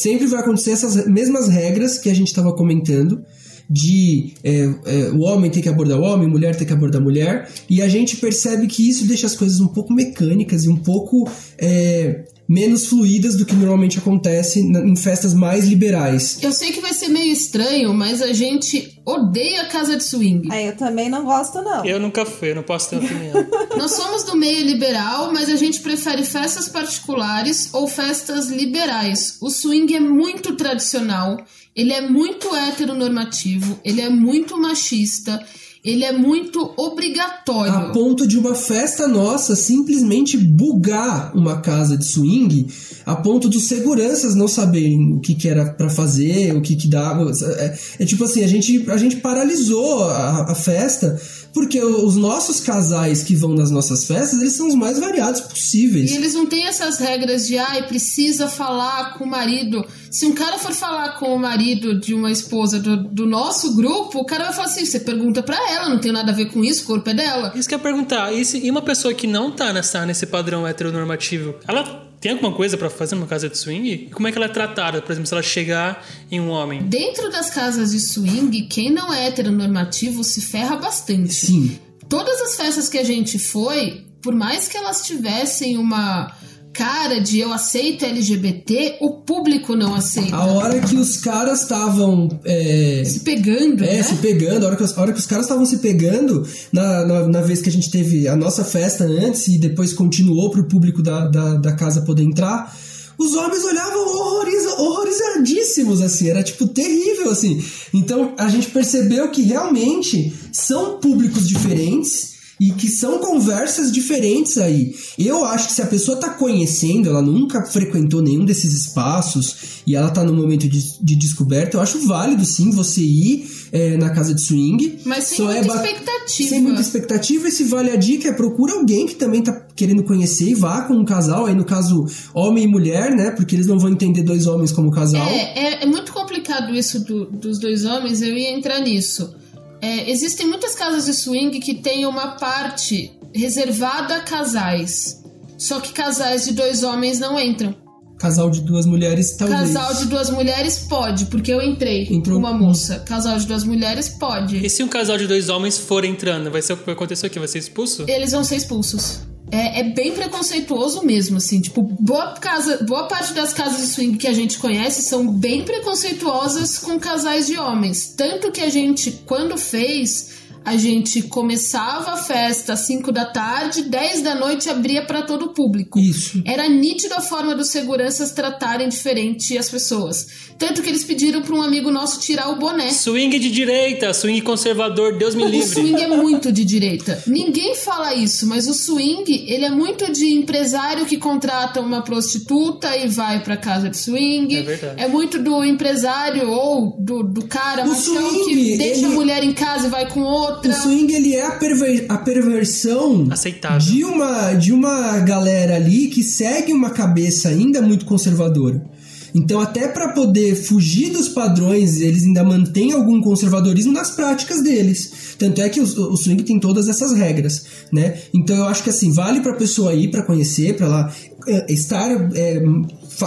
sempre 0.00 0.26
vai 0.26 0.40
acontecer 0.40 0.70
essas 0.70 1.06
mesmas 1.06 1.48
regras 1.48 1.98
que 1.98 2.08
a 2.08 2.14
gente 2.14 2.28
estava 2.28 2.54
comentando, 2.54 3.22
de 3.68 4.32
é, 4.42 4.64
é, 4.86 5.10
o 5.10 5.20
homem 5.20 5.50
ter 5.50 5.62
que 5.62 5.68
abordar 5.68 5.98
o 5.98 6.02
homem, 6.02 6.26
mulher 6.26 6.56
ter 6.56 6.64
que 6.64 6.72
abordar 6.72 7.00
a 7.00 7.04
mulher, 7.04 7.48
e 7.68 7.80
a 7.80 7.88
gente 7.88 8.16
percebe 8.16 8.66
que 8.66 8.88
isso 8.88 9.06
deixa 9.06 9.26
as 9.26 9.36
coisas 9.36 9.60
um 9.60 9.68
pouco 9.68 9.92
mecânicas 9.92 10.64
e 10.64 10.68
um 10.68 10.76
pouco 10.76 11.30
é, 11.56 12.24
menos 12.50 12.86
fluídas 12.86 13.36
do 13.36 13.46
que 13.46 13.54
normalmente 13.54 14.00
acontece 14.00 14.58
em 14.58 14.96
festas 14.96 15.32
mais 15.32 15.66
liberais. 15.66 16.42
Eu 16.42 16.50
sei 16.50 16.72
que 16.72 16.80
vai 16.80 16.92
ser 16.92 17.06
meio 17.06 17.32
estranho, 17.32 17.94
mas 17.94 18.20
a 18.20 18.32
gente 18.32 19.00
odeia 19.06 19.66
casa 19.66 19.96
de 19.96 20.02
swing. 20.02 20.48
Aí 20.50 20.66
eu 20.66 20.76
também 20.76 21.08
não 21.08 21.24
gosto, 21.24 21.62
não. 21.62 21.84
Eu 21.84 22.00
nunca 22.00 22.26
fui, 22.26 22.50
eu 22.50 22.56
não 22.56 22.64
posso 22.64 22.90
ter 22.90 22.96
opinião. 22.96 23.46
Nós 23.78 23.92
somos 23.92 24.24
do 24.24 24.36
meio 24.36 24.66
liberal, 24.66 25.32
mas 25.32 25.48
a 25.48 25.54
gente 25.54 25.78
prefere 25.78 26.24
festas 26.24 26.68
particulares 26.68 27.72
ou 27.72 27.86
festas 27.86 28.48
liberais. 28.48 29.38
O 29.40 29.48
swing 29.48 29.94
é 29.94 30.00
muito 30.00 30.56
tradicional, 30.56 31.36
ele 31.76 31.92
é 31.92 32.00
muito 32.00 32.52
heteronormativo, 32.52 33.78
ele 33.84 34.00
é 34.00 34.10
muito 34.10 34.60
machista, 34.60 35.40
ele 35.84 36.04
é 36.04 36.12
muito 36.12 36.74
obrigatório. 36.76 37.72
A 37.72 37.90
ponto 37.90 38.26
de 38.26 38.38
uma 38.38 38.54
festa 38.54 39.08
nossa 39.08 39.56
simplesmente 39.56 40.36
bugar 40.36 41.34
uma 41.34 41.60
casa 41.60 41.96
de 41.96 42.04
swing, 42.04 42.66
a 43.06 43.16
ponto 43.16 43.48
dos 43.48 43.66
seguranças 43.66 44.34
não 44.34 44.46
saberem 44.46 45.14
o 45.14 45.20
que, 45.20 45.34
que 45.34 45.48
era 45.48 45.72
pra 45.72 45.88
fazer, 45.88 46.54
o 46.54 46.60
que, 46.60 46.76
que 46.76 46.88
dava. 46.88 47.30
É, 47.58 47.78
é 48.00 48.04
tipo 48.04 48.24
assim, 48.24 48.44
a 48.44 48.46
gente, 48.46 48.90
a 48.90 48.96
gente 48.98 49.16
paralisou 49.16 50.04
a, 50.04 50.52
a 50.52 50.54
festa, 50.54 51.18
porque 51.52 51.82
os 51.82 52.16
nossos 52.16 52.60
casais 52.60 53.22
que 53.22 53.34
vão 53.34 53.54
nas 53.54 53.70
nossas 53.70 54.04
festas, 54.06 54.40
eles 54.40 54.52
são 54.54 54.68
os 54.68 54.74
mais 54.74 54.98
variados 54.98 55.40
possíveis. 55.40 56.10
E 56.10 56.16
eles 56.16 56.34
não 56.34 56.46
têm 56.46 56.66
essas 56.66 56.98
regras 56.98 57.46
de, 57.46 57.58
ai, 57.58 57.86
precisa 57.86 58.48
falar 58.48 59.18
com 59.18 59.24
o 59.24 59.28
marido. 59.28 59.84
Se 60.10 60.26
um 60.26 60.32
cara 60.32 60.58
for 60.58 60.72
falar 60.72 61.18
com 61.18 61.34
o 61.34 61.38
marido 61.38 61.98
de 61.98 62.14
uma 62.14 62.30
esposa 62.30 62.78
do, 62.78 62.96
do 63.04 63.26
nosso 63.26 63.74
grupo, 63.76 64.18
o 64.20 64.24
cara 64.24 64.44
vai 64.44 64.52
falar 64.52 64.66
assim: 64.68 64.84
você 64.84 65.00
pergunta 65.00 65.42
pra 65.42 65.56
ela, 65.72 65.88
não 65.88 65.98
tem 65.98 66.12
nada 66.12 66.32
a 66.32 66.34
ver 66.34 66.46
com 66.46 66.64
isso, 66.64 66.82
o 66.84 66.86
corpo 66.86 67.08
é 67.10 67.14
dela. 67.14 67.52
Isso 67.54 67.68
que 67.68 67.74
eu 67.74 67.78
ia 67.78 67.82
perguntar, 67.82 68.32
e, 68.32 68.44
se- 68.44 68.58
e 68.58 68.70
uma 68.70 68.82
pessoa 68.82 69.12
que 69.14 69.26
não 69.26 69.50
tá 69.50 69.72
nessa, 69.72 70.04
nesse 70.06 70.26
padrão 70.26 70.66
heteronormativo, 70.66 71.54
ela 71.66 72.09
tem 72.20 72.32
alguma 72.32 72.52
coisa 72.52 72.76
pra 72.76 72.90
fazer 72.90 73.14
numa 73.14 73.26
casa 73.26 73.48
de 73.48 73.56
swing? 73.56 73.90
E 73.90 74.10
como 74.10 74.28
é 74.28 74.32
que 74.32 74.36
ela 74.36 74.44
é 74.46 74.50
tratada, 74.50 75.00
por 75.00 75.10
exemplo, 75.10 75.26
se 75.26 75.32
ela 75.32 75.42
chegar 75.42 76.06
em 76.30 76.38
um 76.38 76.50
homem? 76.50 76.82
Dentro 76.82 77.30
das 77.30 77.48
casas 77.48 77.92
de 77.92 77.98
swing, 77.98 78.62
quem 78.66 78.90
não 78.90 79.12
é 79.12 79.28
heteronormativo 79.28 80.22
se 80.22 80.42
ferra 80.42 80.76
bastante. 80.76 81.32
Sim. 81.32 81.78
Todas 82.08 82.40
as 82.42 82.56
festas 82.56 82.88
que 82.88 82.98
a 82.98 83.04
gente 83.04 83.38
foi, 83.38 84.04
por 84.20 84.34
mais 84.34 84.68
que 84.68 84.76
elas 84.76 85.06
tivessem 85.06 85.78
uma 85.78 86.36
cara 86.72 87.18
de 87.20 87.40
eu 87.40 87.52
aceito 87.52 88.04
LGBT, 88.04 88.98
o 89.00 89.22
público 89.22 89.74
não 89.74 89.94
aceita. 89.94 90.36
A 90.36 90.46
hora 90.46 90.80
que 90.80 90.94
os 90.94 91.16
caras 91.18 91.62
estavam. 91.62 92.28
é, 92.44 93.02
Se 93.04 93.20
pegando, 93.20 93.82
É, 93.84 93.96
né? 93.96 94.02
se 94.02 94.14
pegando, 94.16 94.64
a 94.64 94.68
hora 94.68 94.76
que, 94.76 94.82
os- 94.84 94.96
hora 94.96 95.12
que 95.12 95.18
os 95.18 95.26
caras 95.26 95.46
estavam 95.46 95.66
se 95.66 95.78
pegando, 95.78 96.46
na, 96.72 97.04
na, 97.06 97.28
na 97.28 97.40
vez 97.40 97.60
que 97.60 97.68
a 97.68 97.72
gente 97.72 97.90
teve 97.90 98.28
a 98.28 98.36
nossa 98.36 98.64
festa 98.64 99.04
antes 99.04 99.48
e 99.48 99.58
depois 99.58 99.92
continuou 99.92 100.50
pro 100.50 100.68
público 100.68 101.02
da, 101.02 101.26
da, 101.26 101.54
da 101.54 101.72
casa 101.72 102.02
poder 102.02 102.22
entrar, 102.22 102.74
os 103.18 103.34
homens 103.34 103.62
olhavam 103.64 104.00
horroriza, 104.06 104.70
horrorizadíssimos, 104.80 106.00
assim, 106.00 106.28
era 106.30 106.42
tipo 106.42 106.66
terrível, 106.68 107.30
assim. 107.30 107.62
Então 107.92 108.34
a 108.38 108.48
gente 108.48 108.68
percebeu 108.68 109.28
que 109.30 109.42
realmente 109.42 110.32
são 110.52 110.98
públicos 110.98 111.46
diferentes. 111.46 112.39
E 112.60 112.72
que 112.72 112.88
são 112.88 113.18
conversas 113.20 113.90
diferentes 113.90 114.58
aí. 114.58 114.94
Eu 115.18 115.44
acho 115.46 115.68
que 115.68 115.72
se 115.72 115.80
a 115.80 115.86
pessoa 115.86 116.18
tá 116.18 116.28
conhecendo, 116.28 117.08
ela 117.08 117.22
nunca 117.22 117.64
frequentou 117.64 118.20
nenhum 118.20 118.44
desses 118.44 118.74
espaços 118.74 119.80
e 119.86 119.96
ela 119.96 120.10
tá 120.10 120.22
no 120.22 120.34
momento 120.34 120.68
de, 120.68 120.78
de 121.02 121.16
descoberta, 121.16 121.76
eu 121.76 121.80
acho 121.80 122.06
válido 122.06 122.44
sim 122.44 122.70
você 122.70 123.00
ir 123.00 123.50
é, 123.72 123.96
na 123.96 124.10
casa 124.10 124.34
de 124.34 124.42
swing. 124.42 124.98
Mas 125.06 125.24
sem 125.24 125.38
Só 125.38 125.44
muita 125.44 125.60
é 125.60 125.64
ba- 125.64 125.74
expectativa. 125.76 126.48
Sem 126.50 126.60
muita 126.62 126.80
expectativa, 126.82 127.48
e 127.48 127.50
se 127.50 127.64
vale 127.64 127.90
a 127.90 127.96
dica 127.96 128.28
é 128.28 128.32
procura 128.32 128.74
alguém 128.74 129.06
que 129.06 129.14
também 129.14 129.42
tá 129.42 129.52
querendo 129.74 130.04
conhecer 130.04 130.50
e 130.50 130.54
vá 130.54 130.82
com 130.82 130.94
um 130.94 131.04
casal, 131.04 131.46
aí 131.46 131.54
no 131.54 131.64
caso 131.64 132.04
homem 132.34 132.64
e 132.64 132.68
mulher, 132.68 133.16
né? 133.16 133.30
Porque 133.30 133.56
eles 133.56 133.66
não 133.66 133.78
vão 133.78 133.90
entender 133.90 134.22
dois 134.22 134.46
homens 134.46 134.70
como 134.70 134.90
casal. 134.90 135.26
É, 135.26 135.58
é, 135.78 135.82
é 135.84 135.86
muito 135.86 136.12
complicado 136.12 136.74
isso 136.74 137.02
do- 137.04 137.24
dos 137.30 137.58
dois 137.58 137.84
homens, 137.86 138.20
eu 138.20 138.36
ia 138.36 138.50
entrar 138.54 138.80
nisso. 138.80 139.34
É, 139.82 140.10
existem 140.10 140.46
muitas 140.46 140.74
casas 140.74 141.06
de 141.06 141.14
swing 141.14 141.58
que 141.60 141.74
têm 141.74 142.06
uma 142.06 142.32
parte 142.36 143.12
reservada 143.34 144.16
a 144.16 144.20
casais. 144.20 145.22
Só 145.56 145.80
que 145.80 145.92
casais 145.92 146.44
de 146.44 146.52
dois 146.52 146.82
homens 146.82 147.18
não 147.18 147.38
entram. 147.38 147.74
Casal 148.18 148.50
de 148.50 148.60
duas 148.60 148.84
mulheres, 148.84 149.34
talvez. 149.36 149.60
Casal 149.60 149.94
de 149.94 150.04
duas 150.06 150.28
mulheres 150.28 150.78
pode, 150.80 151.24
porque 151.26 151.50
eu 151.50 151.62
entrei 151.62 152.06
Entrou. 152.10 152.38
com 152.38 152.46
uma 152.46 152.52
moça. 152.52 152.98
Casal 153.00 153.38
de 153.38 153.46
duas 153.46 153.64
mulheres 153.64 154.10
pode. 154.10 154.64
E 154.64 154.68
se 154.68 154.82
um 154.82 154.88
casal 154.88 155.16
de 155.16 155.26
dois 155.26 155.48
homens 155.48 155.78
for 155.78 156.04
entrando, 156.04 156.50
vai 156.50 156.60
ser 156.60 156.74
o 156.74 156.76
que 156.76 156.90
o 156.90 156.96
quê? 157.30 157.38
Vai 157.38 157.48
ser 157.48 157.58
expulso? 157.58 158.04
Eles 158.06 158.32
vão 158.32 158.44
ser 158.44 158.56
expulsos. 158.56 159.20
É, 159.52 159.80
é 159.80 159.82
bem 159.82 160.12
preconceituoso 160.12 161.04
mesmo, 161.04 161.38
assim. 161.38 161.60
Tipo, 161.60 161.82
boa, 161.82 162.34
casa, 162.34 162.84
boa 162.84 163.08
parte 163.08 163.32
das 163.32 163.52
casas 163.52 163.80
de 163.80 163.86
swing 163.88 164.16
que 164.16 164.28
a 164.28 164.32
gente 164.32 164.58
conhece 164.58 165.02
são 165.02 165.26
bem 165.26 165.64
preconceituosas 165.64 166.78
com 166.78 166.98
casais 166.98 167.46
de 167.46 167.58
homens. 167.58 168.14
Tanto 168.16 168.52
que 168.52 168.60
a 168.60 168.68
gente, 168.68 169.10
quando 169.26 169.56
fez, 169.56 170.30
a 170.64 170.76
gente 170.76 171.22
começava 171.22 172.12
a 172.12 172.16
festa 172.16 172.74
às 172.74 172.80
5 172.80 173.10
da 173.10 173.24
tarde, 173.24 173.82
10 173.82 174.22
da 174.22 174.34
noite 174.34 174.68
abria 174.68 175.04
para 175.04 175.22
todo 175.22 175.46
o 175.46 175.48
público. 175.54 175.98
Isso. 175.98 176.42
Era 176.44 176.68
nítido 176.68 177.14
a 177.14 177.20
forma 177.20 177.54
dos 177.54 177.68
seguranças 177.68 178.32
tratarem 178.32 178.88
diferente 178.88 179.56
as 179.56 179.70
pessoas. 179.70 180.26
Tanto 180.58 180.82
que 180.82 180.88
eles 180.90 181.02
pediram 181.04 181.40
para 181.40 181.54
um 181.54 181.62
amigo 181.62 181.90
nosso 181.90 182.20
tirar 182.20 182.50
o 182.50 182.56
boné. 182.56 182.90
Swing 182.90 183.38
de 183.38 183.50
direita, 183.50 184.12
swing 184.12 184.42
conservador, 184.42 185.16
Deus 185.16 185.34
me 185.34 185.44
O 185.44 185.48
livre. 185.48 185.66
swing 185.74 186.00
é 186.02 186.06
muito 186.06 186.52
de 186.52 186.64
direita. 186.64 187.22
Ninguém 187.26 187.74
fala 187.74 188.14
isso, 188.14 188.46
mas 188.46 188.66
o 188.68 188.74
swing, 188.74 189.46
ele 189.48 189.64
é 189.64 189.70
muito 189.70 190.12
de 190.12 190.34
empresário 190.34 191.06
que 191.06 191.16
contrata 191.16 191.80
uma 191.80 192.02
prostituta 192.02 192.94
e 192.96 193.08
vai 193.08 193.42
pra 193.42 193.56
casa 193.56 193.88
de 193.88 193.96
swing. 193.96 194.54
É 194.54 194.62
verdade. 194.62 195.02
É 195.02 195.08
muito 195.08 195.38
do 195.38 195.64
empresário 195.64 196.50
ou 196.50 196.94
do, 197.00 197.22
do 197.22 197.46
cara 197.46 197.84
O 197.84 197.88
machão 197.88 198.30
swing, 198.30 198.54
que 198.72 198.76
deixa 198.76 199.00
a 199.00 199.08
ele- 199.08 199.14
mulher 199.14 199.42
em 199.42 199.52
casa 199.54 199.86
e 199.86 199.90
vai 199.90 200.06
com 200.10 200.20
outra. 200.68 200.70
O 200.72 200.82
swing 200.82 201.12
ele 201.12 201.34
é 201.34 201.46
a, 201.46 201.52
perver- 201.52 202.06
a 202.08 202.18
perversão 202.18 203.26
Aceitável. 203.30 203.78
de 203.80 204.04
uma 204.04 204.52
de 204.54 204.72
uma 204.72 205.18
galera 205.20 205.76
ali 205.76 206.08
que 206.08 206.22
segue 206.22 206.72
uma 206.72 206.90
cabeça 206.90 207.48
ainda 207.48 207.80
muito 207.82 208.04
conservadora. 208.04 208.84
Então, 209.32 209.60
até 209.60 209.86
para 209.86 210.08
poder 210.08 210.56
fugir 210.56 211.10
dos 211.10 211.28
padrões, 211.28 212.00
eles 212.00 212.24
ainda 212.24 212.42
mantêm 212.42 212.90
algum 212.90 213.20
conservadorismo 213.20 213.92
nas 213.92 214.10
práticas 214.10 214.60
deles. 214.60 215.36
Tanto 215.38 215.60
é 215.62 215.68
que 215.68 215.80
o, 215.80 215.84
o 215.84 216.16
swing 216.16 216.42
tem 216.42 216.58
todas 216.58 216.88
essas 216.88 217.12
regras, 217.12 217.64
né? 217.92 218.18
Então, 218.34 218.56
eu 218.56 218.64
acho 218.64 218.82
que 218.82 218.90
assim 218.90 219.12
vale 219.12 219.40
para 219.40 219.54
pessoa 219.54 219.94
ir 219.94 220.10
para 220.10 220.24
conhecer, 220.24 220.76
para 220.76 220.86
ela 220.86 221.14
é, 221.46 221.72
estar 221.72 222.10
é, 222.34 222.60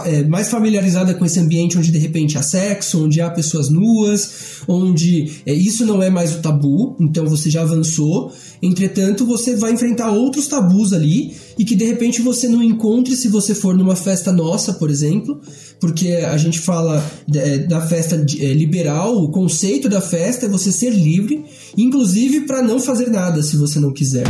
é, 0.06 0.24
mais 0.24 0.50
familiarizada 0.50 1.14
com 1.14 1.26
esse 1.26 1.40
ambiente 1.40 1.78
onde 1.78 1.92
de 1.92 1.98
repente 1.98 2.38
há 2.38 2.42
sexo, 2.42 3.04
onde 3.04 3.22
há 3.22 3.30
pessoas 3.30 3.70
nuas, 3.70 4.62
onde 4.68 5.32
é, 5.46 5.54
isso 5.54 5.86
não 5.86 6.02
é 6.02 6.10
mais 6.10 6.34
o 6.36 6.40
tabu, 6.40 6.96
então 7.00 7.26
você 7.26 7.50
já 7.50 7.62
avançou. 7.62 8.32
Entretanto, 8.62 9.26
você 9.26 9.56
vai 9.56 9.74
enfrentar 9.74 10.12
outros 10.12 10.48
tabus 10.48 10.94
ali 10.94 11.36
e 11.58 11.66
que 11.66 11.76
de 11.76 11.86
repente 11.86 12.22
você 12.22 12.48
não 12.48 12.64
encontre 12.64 13.16
se 13.16 13.28
você 13.28 13.54
for 13.54 13.76
numa 13.76 13.96
festa 13.96 14.32
nossa, 14.32 14.74
por 14.74 14.90
exemplo, 14.90 15.40
porque 15.80 16.12
a 16.12 16.38
gente 16.38 16.60
fala 16.60 17.04
é, 17.34 17.58
da 17.60 17.82
festa 17.82 18.16
é, 18.16 18.54
liberal, 18.54 19.18
o 19.18 19.32
conceito 19.32 19.90
da 19.90 20.02
festa 20.02 20.46
é 20.46 20.50
você 20.50 20.72
ser 20.72 20.92
livre, 20.92 21.44
inclusive 21.78 22.42
para 22.42 22.62
não 22.62 22.80
fazer 22.80 23.10
nada 23.10 23.44
se 23.44 23.58
você 23.58 23.80
não 23.80 23.92
quiser. 23.92 24.26